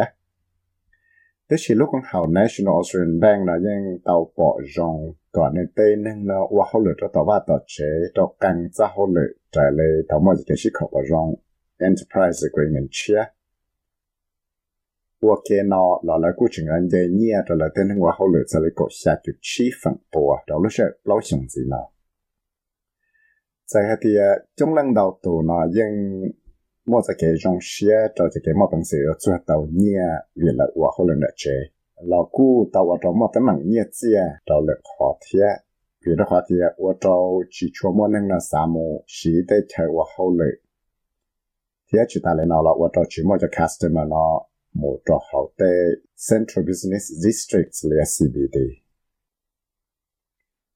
[1.50, 5.66] thế chỉ lúc con hậu National Australian Bank là những tàu bỏ rong còn nên
[5.76, 9.08] tên nên là hoa hậu lệ cho tàu ba tàu chế cho càng ra hậu
[9.16, 11.34] lệ, trả lời tàu mọi cái sự khẩu bỏ rong
[11.80, 13.24] Enterprise Agreement chia
[15.23, 21.77] 我见到老来过程人的念着了，等我后来在那个下就气氛多，到了是老兄弟呢。
[23.67, 26.35] 在那啲中领导度呢，因
[26.87, 30.01] 我在其中写就这个冇本事要做到念，
[30.35, 31.51] 原来我后来呢这
[32.07, 34.15] 老姑到我到冇得问念字，
[34.47, 35.39] 到了话题，
[36.01, 37.11] 别的话题我到
[37.51, 40.47] 只出冇能那啥么，是得睇我后来，
[41.91, 44.49] 啲去打嚟闹啦，我到只冇就 customer 咯。
[44.74, 45.74] một trò hậu tê
[46.30, 48.58] Central Business District là CBD.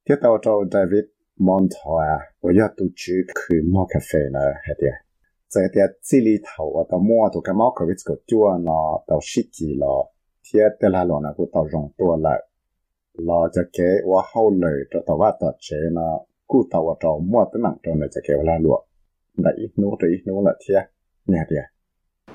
[0.06, 1.06] Tiếp theo cho David
[1.40, 4.96] Montoya, tôi yêu tụ chú cứ mua cà phê nè hả tìa.
[5.50, 8.58] Giờ tìa chỉ lý thầu ở tàu mua tụ cái mô cà vít của chúa
[8.60, 10.06] nó tàu xí kì lọ.
[10.54, 12.48] Thế tìa là lọ nà của tàu rộng tùa lại.
[13.14, 16.08] Lọ cho kế và hậu lời cho tàu vã tàu chế nà
[16.48, 18.62] cụ tàu ở tàu mua tới nặng cho nè cho kế là ít
[19.38, 20.82] Đấy, nụ ít nụ là tìa.
[21.26, 21.77] Nhà tìa.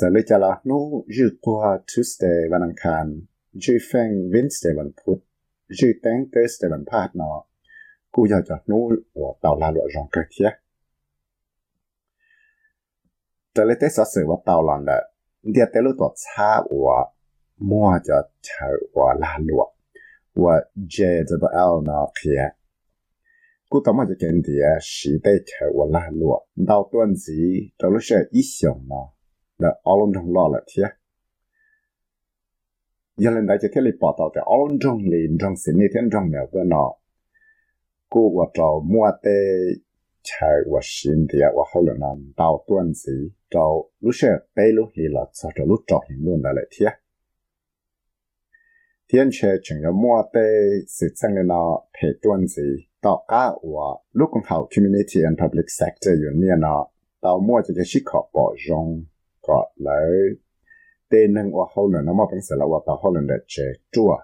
[0.00, 0.82] จะเลยจะละนู้
[1.16, 3.04] ยืดตัว Tuesday วันอังคาร
[3.64, 5.18] ยืดแฟง Wednesday วันพุธ
[5.78, 7.38] ยืดแตง Thursday วันพฤหัสเนาะ
[8.14, 8.82] กูอยากจะนู้
[9.20, 10.50] ว่าเต่าลาหลวงเกิดเทีย
[13.54, 14.98] จะเลยได้สอสือว่าเต่าหลอนละ
[15.50, 16.50] เดียวแต่รู้ตัวชา
[16.84, 16.98] ว่า
[17.70, 19.68] มั่วจะเฉาว่าลาหลวง
[20.42, 20.54] ว่า
[20.94, 20.96] J
[21.28, 22.42] จะตัว L เนาะเทีย
[23.70, 26.34] กูต้องมาจะเกินเดียสีได้เธอวันละลัว
[26.68, 27.38] ดาวต้นสี
[27.78, 29.06] จะรู้เสึกอีสองเนาะ
[29.62, 30.88] the alon dong lo la thia
[33.22, 36.06] yalan da che thia li pa ta te alon dong li dong se ni ten
[36.12, 36.84] dong mel ve no
[38.12, 39.38] cô wa trò mua tê
[40.22, 43.12] chạy wa xin thì wa hậu là nam đào tuân sĩ
[43.50, 43.66] trò
[44.00, 46.92] lúc xe bê lúc hi là cho trò lúc trò hình luôn là lại thiết
[49.12, 50.48] thiên chế chẳng có mua tê
[50.88, 52.62] sự chân lên nó phê tuân sĩ
[53.02, 56.86] tạo cá wa lúc còn hậu community and public sector union nó
[57.20, 59.04] tạo mua cho cái sĩ khó bỏ rong
[59.45, 60.79] ว่าสินเดียว่าเขาเลยนั้นดาวต้นสีจะรู้สึกไปรู้เห็นละจะรู้จอเห็นนู่นอะไรเทีย thiên chế chừng có mua tê sự sang lên nó thể tuân gì tạo
[60.79, 60.79] cả và lúc còn học community and public sector union nó tạo mua cho cái
[60.79, 62.55] shit khó bỏ rong có lấy tê nâng và hậu lần nó mà bằng sự
[62.59, 64.17] là và tạo hậu lần để chế chua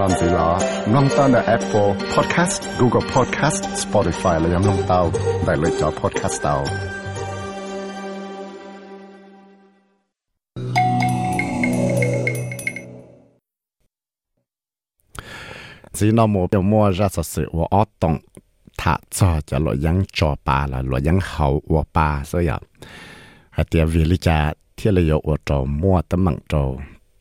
[0.00, 0.48] นอนสีหลอ
[0.94, 4.34] น้องตัวใน Apple Podcast Google Podcast Spotify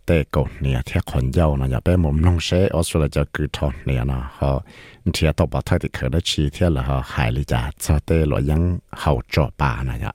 [0.07, 4.51] เตกเนี่ยเทียขนเยานะอย่าไปมุมลงเชออสเตรเลียจะคือทองเนี่ยนะฮะ
[5.13, 8.61] เทียตบทติเคยได้ชีเทียละฮะหายลิจ้ะเตหลอยัง
[9.01, 10.13] เฮาจ่อป่านะย่า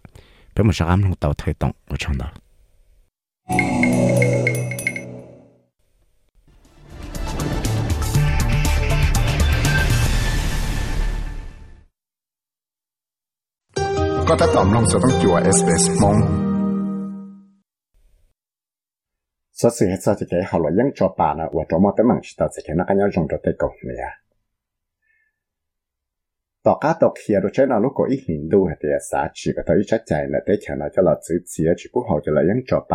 [0.53, 2.27] เป็นมุมชะอ้ำลงเตาเทยตองมาชนเนา
[14.27, 15.59] ก็ถ้าต่อมลงจะต้องจัวเอส
[15.99, 16.48] เมอง
[19.61, 22.47] sa thì cái họ lại vẫn cho bà nè và cho mọi cái mảng ta
[22.57, 23.95] thì cái nó cái nhau dùng cho cái cầu này
[26.63, 29.77] tỏ cá tộc kia rồi chơi có ít hình đủ thì sa chỉ có thấy
[29.87, 32.63] chắc chạy là tới nó cho là chữ chia chỉ cũng họ cho lại vẫn
[32.67, 32.85] cho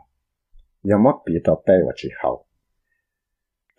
[0.80, 2.45] 要么比找得我之后。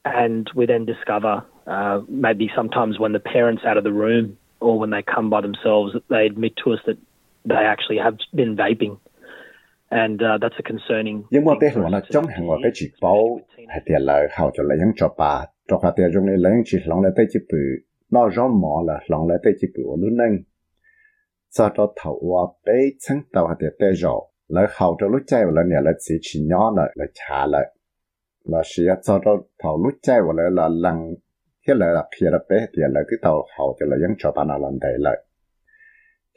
[0.05, 4.79] And we then discover, uh, maybe sometimes when the parent's out of the room or
[4.79, 6.97] when they come by themselves, they admit to us that
[7.45, 8.99] they actually have been vaping.
[9.91, 11.23] And uh, that's a concerning.
[11.31, 14.07] Nhưng mà tế là trong hàng cái chỉ bảo hay tiền
[14.37, 17.41] hậu cho lấy những cho bà cho tiền dùng này lấy chỉ lòng tế chỉ
[17.53, 17.59] bự
[18.11, 20.39] nó rõ mỏ là lòng lấy tế chỉ bự ở lúc nâng
[21.51, 24.15] sau đó thầu qua bế chân tàu hay tiền tế rõ
[24.49, 27.75] lấy hậu cho lúc chạy là nhà là chỉ chỉ nhỏ lại là trả lại
[28.45, 31.15] là sĩ sau đó thầu lúc chạy là là lăng
[31.69, 34.33] thế là là khi là bé thì là cái tàu hậu thì là những cho
[34.33, 35.25] bạn làm đầy lại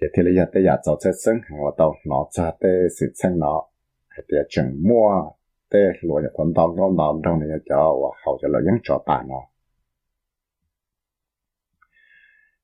[0.02, 3.40] thì thì là tới giờ cho chơi sinh hàng tàu nó cha tới sự sinh
[3.40, 3.64] nó.
[4.30, 5.10] Thì chừng mua
[5.70, 8.80] tới lúa nhà con tàu con tàu trong này cho và hậu thì là những
[8.84, 9.42] cho bạn nó.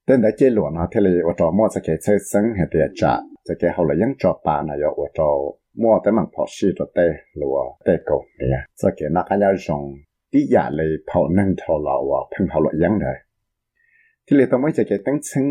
[0.07, 2.43] Tên đã chơi lúa nó thì là ở trong mua sẽ cái chơi sinh
[2.73, 3.17] thì trả.
[3.49, 6.67] Sẽ cái hậu là những cho bạn này ở trong mua tới mảng phò xí
[6.77, 9.95] rồi tới lúa tới cầu này sẽ cái nó cái nhau dùng
[10.31, 13.13] ที่อยากเลยเผานั่งเท่าเราว่าเพิ่งเผาหลอยังได้
[14.25, 15.45] ที่เลยต้องไม่จะเกตั้งซึ่ง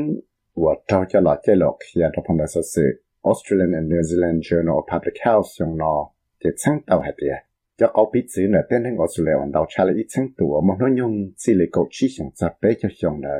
[0.62, 2.90] ว่าเราจะหลอดใจหลอกยาทพันธ์สื่อ
[3.28, 5.94] Australian and New Zealand Journal of Public Health ยงนอ
[6.42, 7.34] จะซึ่งเต่าหาเดีย
[7.80, 11.12] จะเอาปิสูเนี่ยเต้นให้ออสเตรเลียวันเราวชาลีชั้งตัวมันน้อยง
[11.42, 13.36] สิเลยกชี้สองจับไปจะยงได้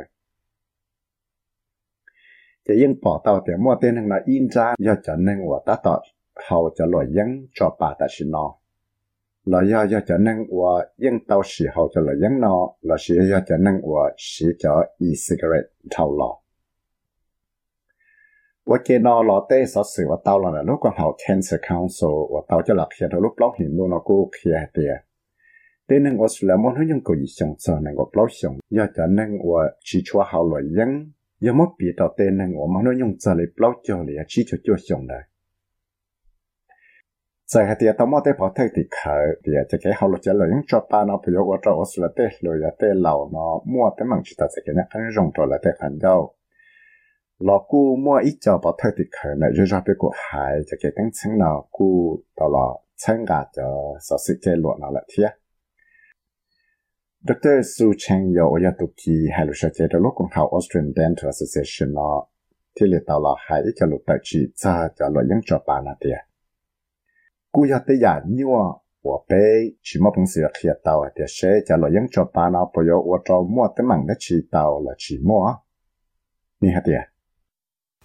[2.67, 5.95] จะยังปอเต่าแต่เมื่อเต้นทางนาอินจ้าย่อจะนั่งว่าตาต่อ
[6.41, 8.45] เขาจะลอยยังจอป่าตาชินอ
[9.51, 10.73] เราอยากอยากจะนั่งว่า
[11.05, 12.55] ยังเตาสีเขาจะเรายังนอ
[12.87, 16.31] เราเสียอยากจะนั่งว่าสีจะอีสิกเรตเท่าหลอ
[18.69, 24.93] ว่าเกนอหลอเต้สอสื่อว่าเตาหลอนะลูกก็เขา Cancer ส์คัลซ์ว่าเตาจะหลักเขียนลูกเล่าหินลูกนกูเขียเตีย
[25.87, 30.91] เต้นึงออสเตรเลียมันยังกูยิ่งจอนึงก็เล่าเสียงอยากจะนั่งว่าชีชัวเขาเลยยัง
[31.45, 35.23] ยังไม่ปีต่อเต้นึงว่ามันยังจะเลยเล่าเจอเลยชีชัวเจอเยงเลย
[37.48, 46.36] 在下啲当我哋跑睇啲佢，啲就嘅后来就嚟用作班咯，譬如我做我是嚟啲旅游啲楼咯，摸啲问住就系嘅呢，肯用到嚟啲很有。
[47.40, 53.62] 老姑摸一脚跑睇啲佢呢，就让别个系就嘅等清咯，姑到了参加就
[54.00, 55.30] 实施嘅落嗱啦啲。
[57.26, 57.62] Dr.
[57.64, 62.30] Su Cheng 有我要读记系录上嘅到录讲好 Australian Dental Association 咯，
[62.74, 66.27] ที่嚟到了系一个录得住，就就嚟用作班啦啲。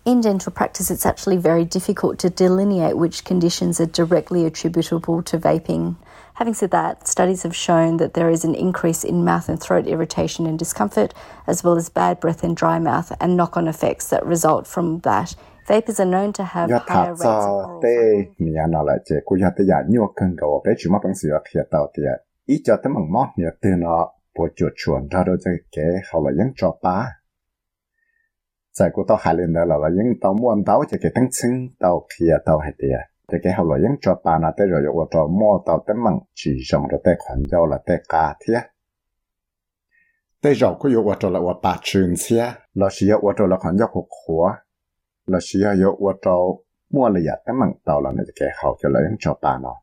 [0.06, 5.38] In dental practice, it's actually very difficult to delineate which conditions are directly attributable to
[5.38, 5.96] vaping.
[6.34, 9.88] Having said that, studies have shown that there is an increase in mouth and throat
[9.88, 11.14] irritation and discomfort,
[11.48, 15.00] as well as bad breath and dry mouth, and knock on effects that result from
[15.00, 15.36] that
[15.68, 18.96] Vapors are known to have ya higher rates of oral te ni ya na la
[19.08, 21.40] che ku ya te ya ni o kan ga be chu ma pang si ya
[21.40, 22.02] khia ta te
[22.54, 23.94] i cha te mang mo ni te na
[24.36, 26.96] po chu chuan ra do che ke ha la yang cho pa
[28.78, 31.30] sai ku to ha len da la la yang tao muan tao che ke tang
[31.38, 32.92] ching tao khia tao ha te
[33.30, 35.80] te ke ha la yang cho pa na te ro yo wo to mo tao
[35.88, 38.62] te mang chi jong ro te khan jo la te ka thia
[40.42, 42.46] te jo ku yo wo to la wa pa chun sia
[42.80, 44.52] la shi ya wo to la khan jo ku khua
[45.26, 48.46] là sĩ hạ yếu ua trâu mua là giả cái mạng tàu là nó kẻ
[48.64, 49.76] hậu cho lời hắn cho bà nó.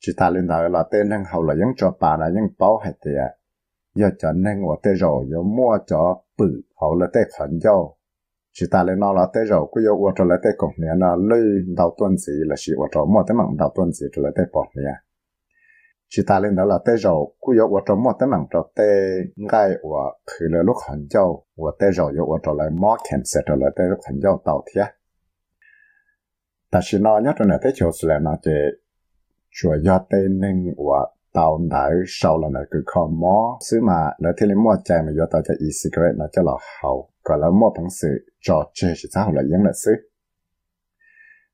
[0.00, 2.80] Chỉ ta lên đời là tên hắn hậu là hắn cho bà là hắn báo
[2.84, 3.30] hết thì à
[3.94, 7.96] giờ cho nên ua tê rồi yếu mua cho bự hậu là tê khẩn dâu.
[8.52, 10.88] Chỉ ta lên nó là tê rồi cứ yếu ua cho là tê cổng nè
[10.96, 11.42] nó lư
[11.76, 14.30] đầu tuần gì là sĩ ua trâu mua tê mạng đầu tuần gì cho là
[14.36, 14.92] tê bỏ nè
[16.14, 18.68] chỉ ta lên đó là tê rồi cứ yếu của trong một tấm mạng cho
[18.76, 18.84] tê
[19.36, 22.96] ngay và thử lỡ lúc hẳn châu của tê rồi yếu của trong lại mỏ
[23.10, 24.86] khen sẽ trở lại tê lúc hẳn châu tàu thiệt
[26.70, 28.50] ta chỉ nói nhất là tê chiều sẽ nó chỉ
[29.50, 34.32] chùa yếu tê nên và tàu đại sau là cái con mỏ xứ mà là
[34.38, 36.52] thế là mua chạy mà do tàu chạy e-cigarette nó cho là
[36.82, 38.08] hậu gọi là mua phẳng sự
[38.40, 39.92] trò chơi chỉ sao là những là xứ?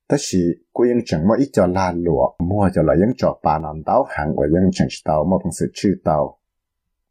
[0.09, 0.39] Tất sĩ
[0.73, 3.83] cô yên chẳng mua ít cho là lụa, mua cho là những trò bà nằm
[3.87, 6.39] tàu hàng và những chẳng tàu mua bằng sự chư tàu.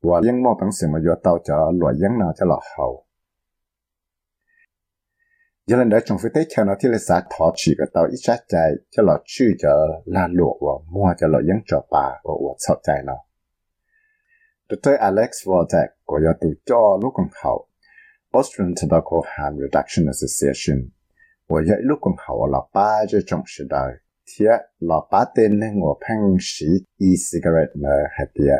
[0.02, 3.06] Và những mua bằng sự mà vô tàu cho lụa những nào cho là hậu.
[5.68, 8.06] Giờ lần đó chúng phải thấy theo nó thì là xã thọ chỉ cái tàu
[8.06, 9.70] ít sát chạy cho lọ chư cho
[10.06, 13.14] là lụa và mua cho lọ những trò bà và và sợ chạy nó.
[14.70, 14.93] Dr.
[15.00, 17.14] Alex Vortek của nhà tù cho lúc
[18.32, 20.97] Austrian Tobacco Harm Reduction Association
[21.48, 23.93] và dạy lúc còn hậu là ba cho trong sự đời,
[24.28, 24.45] thì
[24.80, 26.68] là ba tên nên ngồi phăng sĩ
[27.00, 28.58] e-cigarette là hạt địa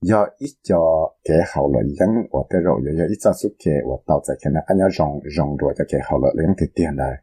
[0.00, 3.76] do ít cho cái hậu lợi dân và tới rồi do ít cho xuất kệ
[3.90, 6.54] và tạo ra cái này anh nhớ rong rong rồi cho cái hậu lợi lớn
[6.58, 7.14] thì tiền đây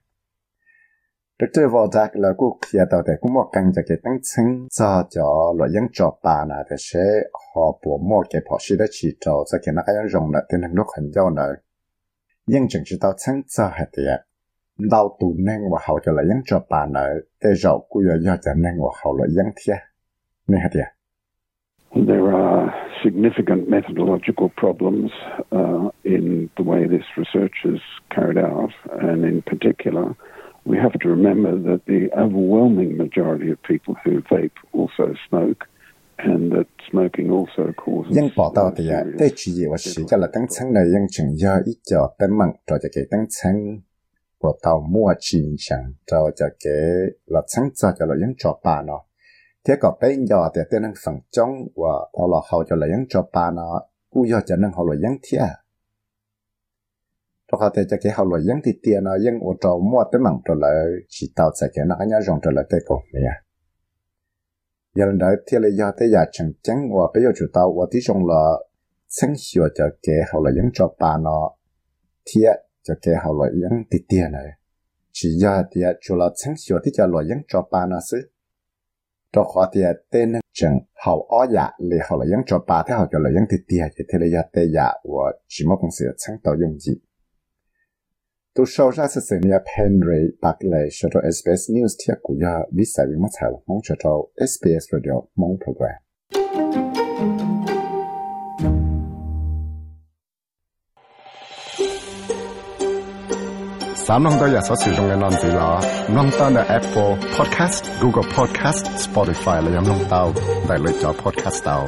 [1.40, 1.72] Dr.
[1.72, 5.54] Voldak là cô kia tạo để cũng một căn cho cái tăng chứng cho cho
[5.60, 7.04] lợi dân cho bà là để sẽ
[7.56, 10.32] họ bộ một cái bỏ sĩ đó chỉ cho cho cái này anh nhớ rong
[10.32, 11.54] là tên hàng lúc hình giao nữa
[12.48, 14.18] nhưng chẳng chỉ tạo chứng cho hạt địa
[14.78, 17.10] đau tù nang và hậu cho là yến cho bà nợ.
[17.44, 19.78] Tê rậu cú giờ do cho nang và hậu là yến thia.
[20.48, 20.88] Nè hả thia.
[21.96, 25.12] There are significant methodological problems
[25.52, 30.06] uh, in the way this research is carried out, and in particular,
[30.66, 35.62] we have to remember that the overwhelming majority of people who vape also smoke,
[36.18, 38.18] and that smoking also causes.
[38.18, 41.06] Yang bảo đạo thì à, đây chỉ là sự cho là tăng sáng này yang
[41.10, 43.80] chừng do ít cho tấm mạng cho cái tăng sáng
[44.44, 46.80] của tàu mua chìm chẳng tàu cho kế
[47.26, 49.04] là sáng ra cho là những trò bà nó.
[49.66, 52.88] Thế có bên giờ thì tên năng phẳng trong và họ là hậu cho là
[52.88, 55.42] những trò bà nó, cú giờ cho năng hậu là những thiệt.
[57.52, 60.04] Tôi có thể cho cái họ là những thì tiền nó những ô tàu mua
[60.12, 60.72] tới mảng trở lại,
[61.10, 63.24] chỉ tàu sẽ cái nó nhà rộng trở lại tới cổ này
[64.96, 67.76] giờ lần đầu thì là giờ tới giờ chẳng chẳng và bây giờ chủ tàu
[67.80, 68.44] và tí trong là
[69.08, 71.52] sáng sửa cho cái họ là những trò bà nó.
[72.26, 74.48] Thiệt cho cái hậu loại yến tít tiền này.
[75.12, 78.18] Chỉ do thì chủ là sáng sửa thì cho loại yến cho ba nó xứ.
[79.34, 79.82] Cho họ thì
[80.12, 83.20] tên nó chẳng hậu ó dạ lì hậu loại yến cho ba thì hậu cho
[83.20, 86.06] loại yến tít tiền thì thế là dạ tê dạ và chỉ một công sự
[86.18, 86.94] sáng tạo dùng gì
[88.56, 92.36] tôi sau ra sự sự nhà Henry bạc lệ cho cho SBS News thiệt của
[92.42, 96.83] giờ vì sao vì mất hậu mong cho cho SBS Radio mong program.
[104.03, 105.81] Sám nông tôi giờ sẽ sử dụng cái nón gì là
[106.15, 110.33] nông tao là Apple Podcast, Google Podcast, Spotify là yam nông tao
[110.69, 111.87] đại lựa cho podcast tao.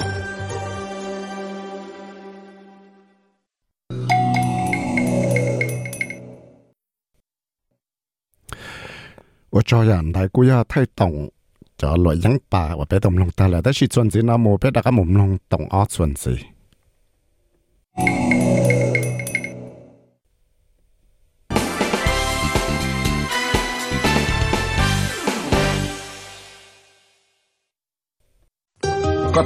[9.50, 11.28] 我做人大估呀太懂，
[11.76, 16.38] 就来影吧，或者动弄得嚟，但是转子那冇俾大家冇弄懂啊转子。
[17.96, 18.23] ก็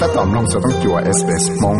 [0.01, 1.77] ถ้าตอมลงจะต้องจัว SBS มง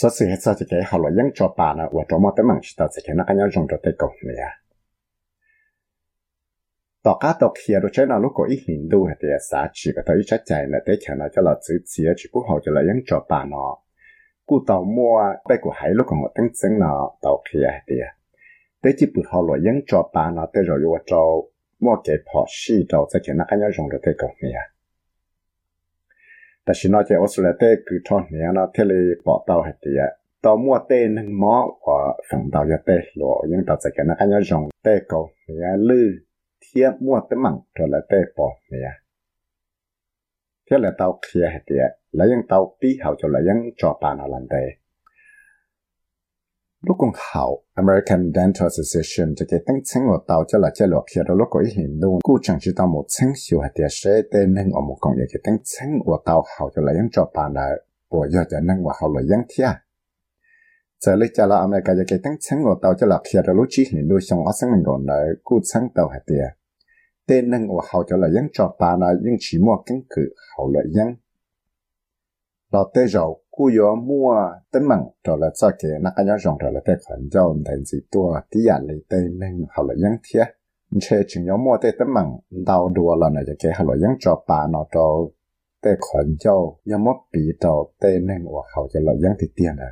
[0.00, 4.50] สสิ่งที่จะเกี่ยวกับยังจอปานะว่าจะมาแต่มังชิตาจะเกี่ยวกับยังจงจะเตกเนี่ย
[7.04, 13.64] ต่อการตกเขียรใช้นาลูกก็อีหินดูเหตุสาชีก็ตัวอีชัดใจนะแต่เขียนเราจะเราซื้อเสียชีกูเขาจะเรายังจอปานะ
[14.48, 15.16] กูต่อมัว
[15.46, 16.92] ไปกูหายลูกของตั้งซึ่งนะ
[17.24, 18.08] ต่อเขียเหตุ
[18.80, 21.20] แต่จีบุเขาเรายังจอปานะแต่เราอยู่ว่าจะ
[21.84, 24.66] มัวเก็บพอชีเราจะเขียนนักยังจงจะเตกเนี่ย
[26.65, 28.93] 但是那些我说了，对古创年了，这里
[29.23, 30.03] 报道还的呀。
[30.41, 36.25] 到末对那毛我放到一对罗，因到这个那还要用对狗年绿
[36.59, 38.91] 贴末的忙着了对报年，
[40.65, 41.75] 这里到贴还的，
[42.11, 44.57] 来用到底后就来用做办了难的。
[46.87, 51.05] Lúc còn hậu American Dental Association cho cái tăng chứng của tàu cho là cho lộ
[51.15, 53.69] kia đó lúc có ý hiện luôn cú chẳng chỉ tàu một chứng siêu hạt
[53.75, 56.81] địa sẽ tên nên ở một công việc cái tăng chứng của tàu hậu cho
[56.81, 57.69] là những cho bà là
[58.11, 59.69] bộ giờ cho nên và hậu là những thia
[61.05, 63.53] giờ lấy cho là America cho cái tăng chứng của tàu cho là kia đó
[63.53, 66.47] lúc chỉ hiện luôn xong ở sáng mình còn là cú chứng tàu hạt địa
[67.27, 70.21] tên nên và hậu cho là những cho bà là những chỉ mua căn cứ
[70.57, 71.15] hậu là những
[72.71, 74.29] lọt tới rồi กูยอมัว
[74.71, 80.43] ตั้งมั่งจอละสักเกนักยาจงจอละแต่ขันเจ้าแต่สิตัวที่อยากเลยแต่หนึ่งเขาละยังเทีย
[81.01, 82.27] เชจึงยอมัวแต่ตั้งมั่ง
[82.69, 85.07] ดาวดัวละนะจะแกเขาละยังจอปานอจอ
[85.81, 86.57] แต่ขันเจ้า
[86.89, 89.91] ยังมัวปีจอแต่หนึ่งว่าเขาจะละยังติเตียนนะ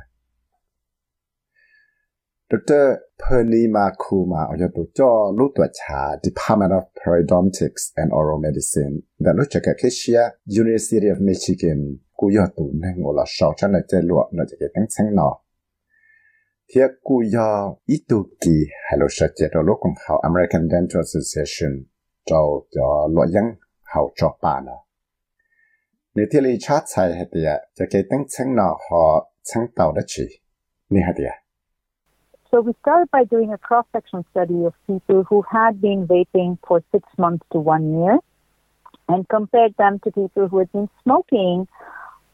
[2.50, 2.52] ด
[2.82, 2.84] ร
[3.18, 10.20] เพอร์นีมาคูมาเอาจากตัวจอรู้ตัวชา Department of Periodontics and Oral Medicine แต่รู้จักกับเคเชีย
[10.62, 11.80] University of Michigan
[12.22, 14.84] cú yo tụ năng ngồi là sáu cho nó chơi lụa nó chỉ cái tăng
[14.88, 15.30] sáng nọ.
[16.74, 20.68] Thiết cú yo ít tụ kỳ, hay là sợ chết rồi lúc còn học American
[20.72, 21.72] Dental Association
[22.24, 23.44] cho cho lụa dân,
[23.82, 24.78] học cho bà nọ.
[26.14, 27.40] Nếu thiết lý chát sai hay thì
[27.74, 30.26] cho cái tăng sáng nọ họ sáng tàu đó chỉ.
[30.88, 31.24] Như hay thì
[32.52, 36.80] So we started by doing a cross-section study of people who had been vaping for
[36.92, 38.16] six months to one year
[39.06, 41.64] and compared them to people who had been smoking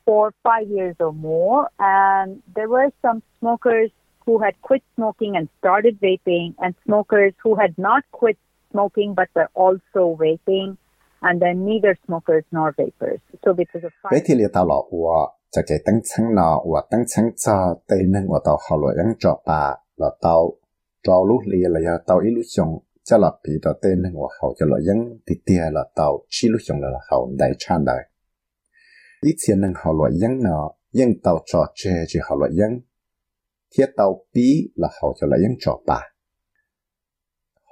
[0.07, 1.69] for five years or more.
[1.79, 3.91] And there were some smokers
[4.25, 8.37] who had quit smoking and started vaping and smokers who had not quit
[8.71, 10.77] smoking but were also vaping
[11.21, 13.19] and then neither smokers nor vapers.
[13.43, 14.11] So because of five...
[15.53, 17.51] จะ给等层呢，我等层这
[17.87, 19.83] 对能我到好了人做吧。
[19.95, 20.57] là tàu
[21.03, 24.29] trò lúc lìa là tàu ít lúc xong cho là bị tàu tên nên của
[24.41, 27.85] hậu cho là dân thì tia là tàu chỉ lúc xong là hậu đại chan
[27.85, 28.06] đại
[29.20, 32.80] ít tiền năng họ loại dân nọ dân tàu trò chơi chỉ họ loại dân.
[33.76, 36.00] Thiết tàu bí là họ cho loại dân trò bà.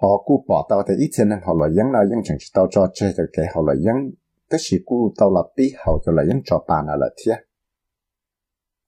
[0.02, 2.46] Họ cú bỏ tàu thì ít tiền năng họ loại dân nào dân chẳng chỉ
[2.54, 3.96] tàu trò chơi cho cái họ loại dân.
[4.50, 7.36] Tất chỉ cú tàu là bí họ cho loại dân trò bà nào là thiết.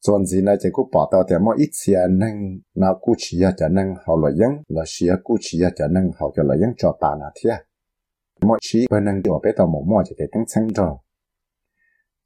[0.06, 3.38] Chuẩn gì này chỉ cú bỏ tàu thì mỗi ít tiền năng, nào cú chỉ
[3.56, 6.70] cho năng họ loại dân, là chỉ cú chỉ cho năng họ cho loại dân
[6.76, 7.58] trò bà nào thiệt.
[8.42, 10.96] mỗi chỉ bên năng điều bé tàu một mỗi chỉ để tăng sáng rồi.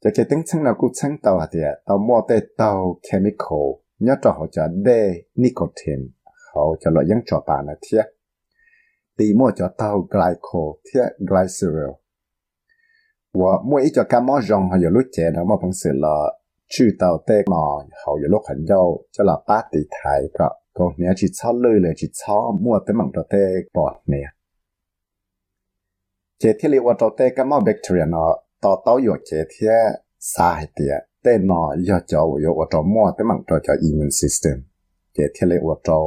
[0.05, 3.67] จะเจตั้งเชั้นเรากูชั้นตัวเดียตัวมอเตตัวเคมีคอล
[4.01, 4.99] เนี่ยจะเขวจะได้
[5.41, 6.01] นิโคติน
[6.43, 8.01] เขาจะลอยยังจอปานะเทีย
[9.17, 10.49] ตีมอจะตัวไกลโค
[10.83, 11.93] เทียไกลเซิเรล
[13.39, 16.15] ว่ามื่ออีจะกามอจงเขาอยู่รู้เจนเขามาพังเสือละ
[16.73, 17.63] ชื่อตัวเตมอ
[17.97, 18.71] เขาอยู่ลูกหันโย
[19.15, 20.47] จะลาป้าตีไทยก็
[20.77, 23.35] ก็เนี้ยจิตชอบเลยเลยจิตชอบมั่วเต็มังตัวเต
[23.75, 24.27] ปอดเนี่ย
[26.39, 28.33] เจที่เรียกว่าตัวเตก็มอแบคทีเรียเนาะ
[28.63, 29.73] 到到有这天
[30.19, 31.53] 啥一点，但呢
[31.85, 34.63] 要叫我要我找么，得忙找叫 immune system，
[35.13, 35.99] 这天嘞我找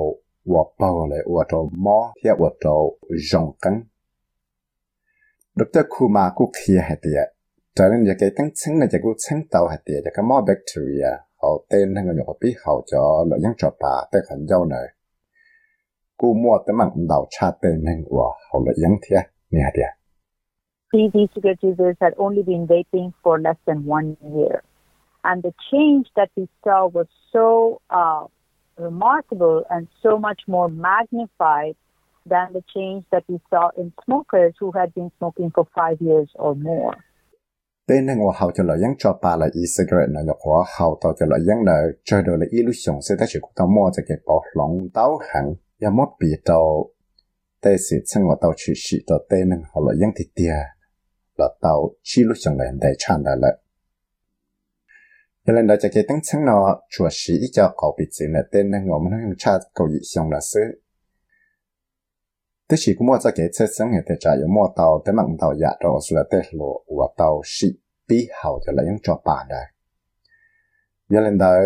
[0.44, 2.70] 我包嘞我找么，天我找
[3.30, 3.86] 阳根。
[5.54, 5.84] Dr.
[5.88, 7.24] Kuma cũng khi hạt địa,
[7.74, 10.24] cho nên giờ cái tăng chứng là giờ cũng chứng tàu hạt địa, giờ cái
[10.28, 14.46] mỏ bacteria, họ tên là người biết họ cho lợi nhân cho bà tên khẩn
[14.48, 14.86] dâu này.
[16.16, 17.92] Cú mua tới mạng đầu cha tên là
[18.52, 19.60] họ lợi nhân thiệt, nè.
[20.92, 24.62] These e-cigarette users had only been vaping for less than one year.
[25.24, 28.26] And the change that we saw was so uh,
[28.78, 31.74] remarkable and so much more magnified
[32.26, 36.30] than the change that we saw in smokers who had been smoking for five years
[36.34, 36.94] or more.
[37.88, 41.26] tên năng hậu cho lợi cho bà là e-cigarette nó nhập hóa hậu tàu cho
[41.26, 44.18] lợi dân là chơi đồ là illusion sẽ tác chỉ của tàu mua cho cái
[44.26, 46.86] bỏ lòng tàu hẳn và mất bị tàu
[47.62, 50.75] tê sĩ chân của tàu chỉ sĩ tàu tên năng hậu lợi dân thì tiền
[51.38, 53.58] là tàu chỉ chẳng là đại chan là lợi
[55.46, 58.42] cho nên là cho cái tăng chân nó chùa sĩ cho cậu bị chữ là
[58.52, 60.60] tên năng ngộ mình cha cầu dị xong là sư
[62.68, 65.36] tức chỉ cũng mua cho cái chất sống hiện tại trả mua tàu, tới mạng
[65.40, 67.68] tàu giả rồi là tết lộ và tàu sĩ
[68.08, 69.64] bí hậu cho lấy những cho bà đây.
[71.08, 71.56] Giờ lên đó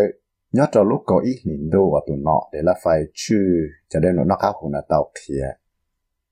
[0.52, 3.36] nhớ cho lúc có ý nhìn đồ và tụi nọ để là phải chư
[3.88, 5.46] cho đến nó khá hồn là tàu kia.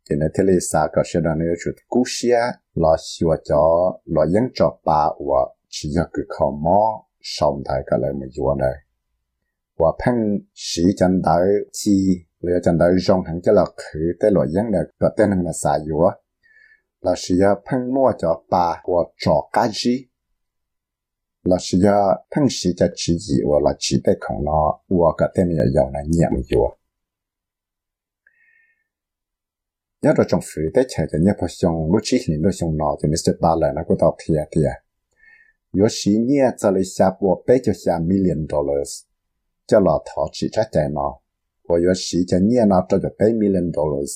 [0.08, 2.40] Cho nên thế là sao có sẽ đang nữa chút cú xia
[2.78, 3.56] 老希望叫
[4.04, 8.64] 老应着把我去要给靠猫上台个来么样呢？
[9.76, 11.32] 我碰时间到
[11.72, 15.84] 起，我要讲到上行就老去对老应的个对那个啥药，
[17.00, 20.08] 老是要碰摸着把我找干事。
[21.42, 26.77] 老是要碰时间自己，我老只得看了我个对那药呢念么药。
[30.02, 32.96] nhớ rồi trong phía tết trẻ thì nhớ phải xong lúc chỉ nhìn được xong nọ
[33.02, 34.88] thì mình sẽ đạt lại nó có tao thiệt thiệt
[35.72, 39.02] yếu sĩ nhé cho lấy xa bộ bế cho xa million dollars.
[39.66, 41.18] Cho là thọ chỉ trả trẻ nó
[41.68, 44.10] và yếu sĩ cho nhé, nó cho cho bế million dollars.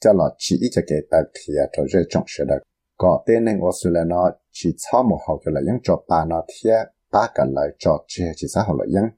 [0.00, 2.62] Cho là chỉ ít cho kể tao thiệt cho rơi trong sự đặc.
[2.96, 6.04] Có tên nên ở xưa là nó, chỉ cho một hậu cho là những cho
[6.08, 9.10] ba nọ thiệt ba cái lại cho chỉ chỉ xã hội là những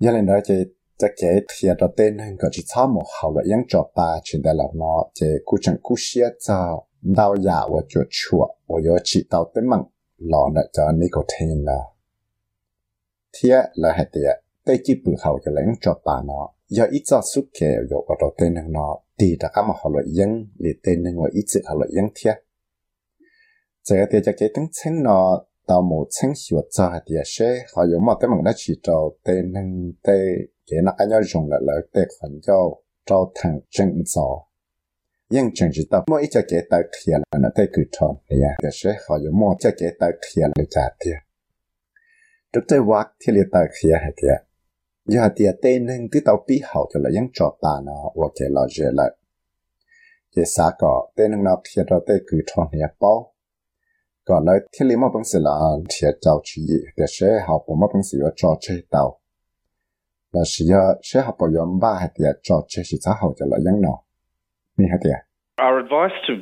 [0.00, 0.54] giờ lên đó thì
[0.97, 9.79] 这给贴到点呢个去草木好来用做八，去的了呢这古镇古些早到呀我就错，我要去到点门
[10.17, 11.95] 老呢就尼个天了。
[13.31, 14.43] 贴来还得。
[14.65, 18.15] tay chỉ bự hậu cho lãnh cho bà nó giờ ít cho suốt kèo rồi ở
[18.19, 21.43] đầu tên nó thì đã có một họ lợi dân để tên nên người ít
[21.47, 22.43] sự họ lợi dân thiệt
[23.83, 27.83] giờ thì cho cái tính chân nó tao một chân sửa cho thì sẽ họ
[27.91, 31.50] dùng một cái bằng đã chỉ cho tên nên tên Cái nó cái nhau dùng
[31.50, 32.54] là lợi tệ khoản cho
[33.06, 34.48] cho thằng chân gió
[35.30, 38.38] nhưng chân chỉ tập, mỗi cho cái tay kia là nó tay cứ tròn này
[38.42, 38.54] à.
[38.62, 41.16] Để sẽ họ dùng mỗi cho cái tay kia là trả tiền.
[42.52, 44.38] Trước tới vác thì là tay kia hay tiền
[45.04, 48.26] giờ thì tên nên cứ tàu bị hậu cho là những trò ta nó, và
[48.40, 49.16] cái là dễ lại.
[50.36, 53.34] Cái xã có tên nên nó kia cho tay cứ tròn này bao.
[54.24, 55.58] Còn lại thì lý mà bằng sự là
[55.88, 56.14] thiệt
[56.44, 56.62] chỉ
[56.96, 59.20] để sẽ học của mà bằng sự là trò chơi tàu
[60.32, 63.32] là sử dụng sẽ học bảo dưỡng ba hạt tiệt trò chơi sự xã hội
[63.38, 63.94] cho là những nó
[64.78, 65.20] mi hạt tiệt.
[65.66, 66.34] Our advice to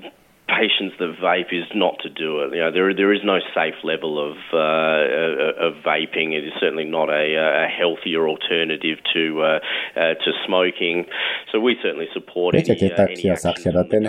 [0.60, 2.48] patients that vape is not to do it.
[2.56, 6.28] You know, there there is no safe level of uh, of vaping.
[6.38, 7.24] It is certainly not a,
[7.64, 9.58] a healthier alternative to uh,
[10.02, 10.96] uh, to smoking.
[11.50, 13.08] So we certainly support any, cái uh, tập
[13.64, 14.02] kia đó tên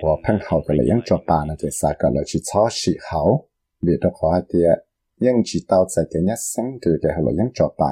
[0.00, 2.68] của phăng hậu cho là những trò bà nó cái xã cái là chỉ cho
[2.70, 3.48] sĩ hậu.
[3.82, 4.46] Vì đó khó hạt
[5.20, 7.90] những chỉ tao sẽ cái nhất sinh từ cái là những trò bà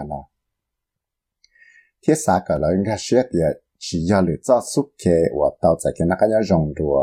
[2.07, 6.95] nó thiết xã cái là những cái chuyện tiệt chỉ要你做出去，我到这个那个要融入，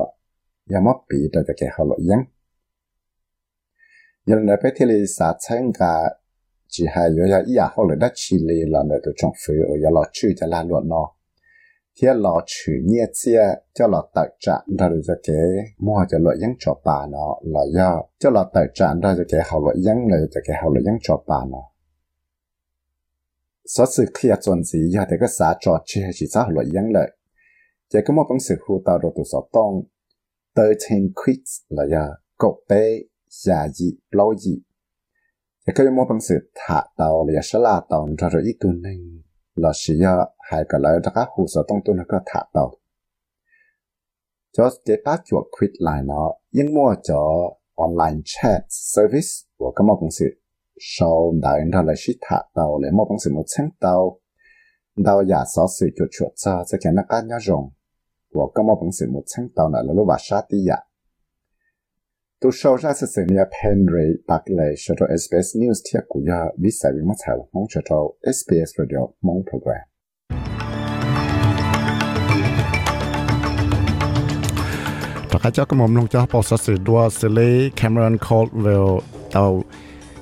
[0.67, 2.27] 要么比的这个好了样。
[4.25, 6.19] 有那边天里啥参加，
[6.69, 11.13] 只还有要一下后来的起来了，那都政府我要老去就拉落喏。
[11.95, 13.39] 天老去年节
[13.75, 15.33] 叫老特展，到了这个
[15.77, 21.63] 摸就落样做办喏，老要叫老特展到这个好了样了，这个好了样做办喏。
[23.74, 27.10] สอสื่อเคลียจนสียาแต่ก็สาจอดเชื่อชีสาหลวยยังเลย
[27.92, 29.72] จะก็มอบังสือฮูตาโรตุสอบต้อง
[30.54, 32.06] เตอร์เทนควิกส์ละยา
[32.42, 32.72] กบเป
[33.46, 34.56] ยาจีเปล่าจี
[35.64, 39.00] จะก็มอบังสือถาเตาเลยชลาเตาจอดอีกตัวหนึ่ง
[39.64, 40.14] ลอชียา
[40.48, 42.66] หากันแล้วนะคะฮูสอต้องตัวนั้นก็ถาเตา
[44.56, 47.22] จอสเกป้าจวบควิดไลน์เนาะยังมั่วจอ
[47.80, 50.32] ออนไลน์แชทเซอร์วิสหัวก็มอบังสือ
[50.80, 54.20] sau đại đó là sĩ thả tàu lấy một bằng sự một chân tàu
[54.98, 57.70] đào giả sáu sự cho chuột cho sẽ khiến nó cá nhau rồng
[58.34, 60.76] của có một bằng sự một chân tàu là lúc bà sát đi giả
[62.42, 66.20] tu sau ra sự sự nhà Henry bạc lệ cho cho SBS News thiệt của
[66.20, 67.96] nhà vì sai bị mất hậu mong cho cho
[68.34, 69.88] SBS Radio mong program
[75.32, 79.00] Và các cháu có mong long cho bảo sát sự đua xử lý Cameron Caldwell,
[79.32, 79.64] tàu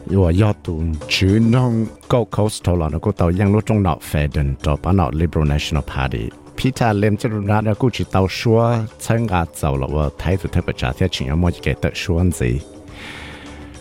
[0.10, 6.32] 我要读去弄 Gold Coast 头了，那个到养老中老反正找把那 Liberal National Party。
[6.56, 12.46] Peter Lim 这路那那过去到说参加走了，我态度特别差，他请要么就给他说子。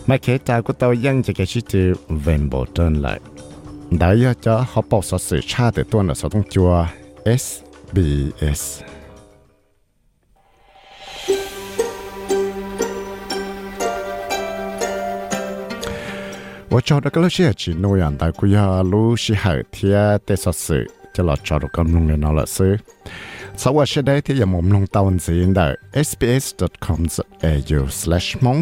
[0.07, 3.19] mà kể ta của tao dân chỉ cái chỉ từ vẹn bộ trên lại
[4.41, 6.85] cho họ bảo sở sự cha từ tuần là sở chùa
[7.25, 8.81] SBS
[16.77, 20.79] ว่าจอดก็เชื่อจีโนยันแต่กูยารู้ชิหายเทียเตสสื
[21.15, 22.73] จะลอดจอดกำลังเลยนอละซื้อ
[23.61, 25.67] สวัสดีได้ที่ยามมลงตอนสีนได้
[26.07, 28.61] sbs.com.au/mong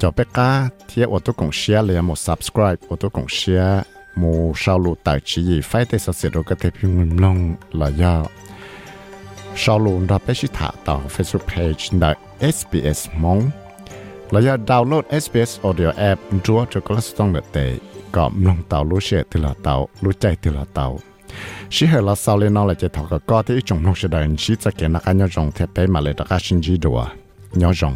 [0.00, 0.50] จอเปก้า
[0.86, 3.62] เทียอตุกงเชียเลยมด subscribe อตุกงเชีย
[4.20, 6.92] มูชาวลูไตชีไฟเตสเสดก็เทพิม
[7.22, 7.36] ลง
[7.80, 8.14] ลอยา
[9.60, 12.10] ชาวลูรัไปชิถาต่อ Facebook page ได้
[12.56, 13.40] SBS มอง
[14.31, 17.65] เราอยากดาวน์โหลด SBS Audio App จัวจะก็ต้องเดเตะ
[18.15, 20.85] ก็ลงเตารู้เชื่อทีละเตารู้ใจทีละเตา
[21.73, 26.99] ชิเหราสาวเลนอเลยจะถอกก็ที่จงลงเสดงชีจะเกิดนักการยองเทปไปมาเลยตะกาชินจีดัว
[27.61, 27.95] ยอง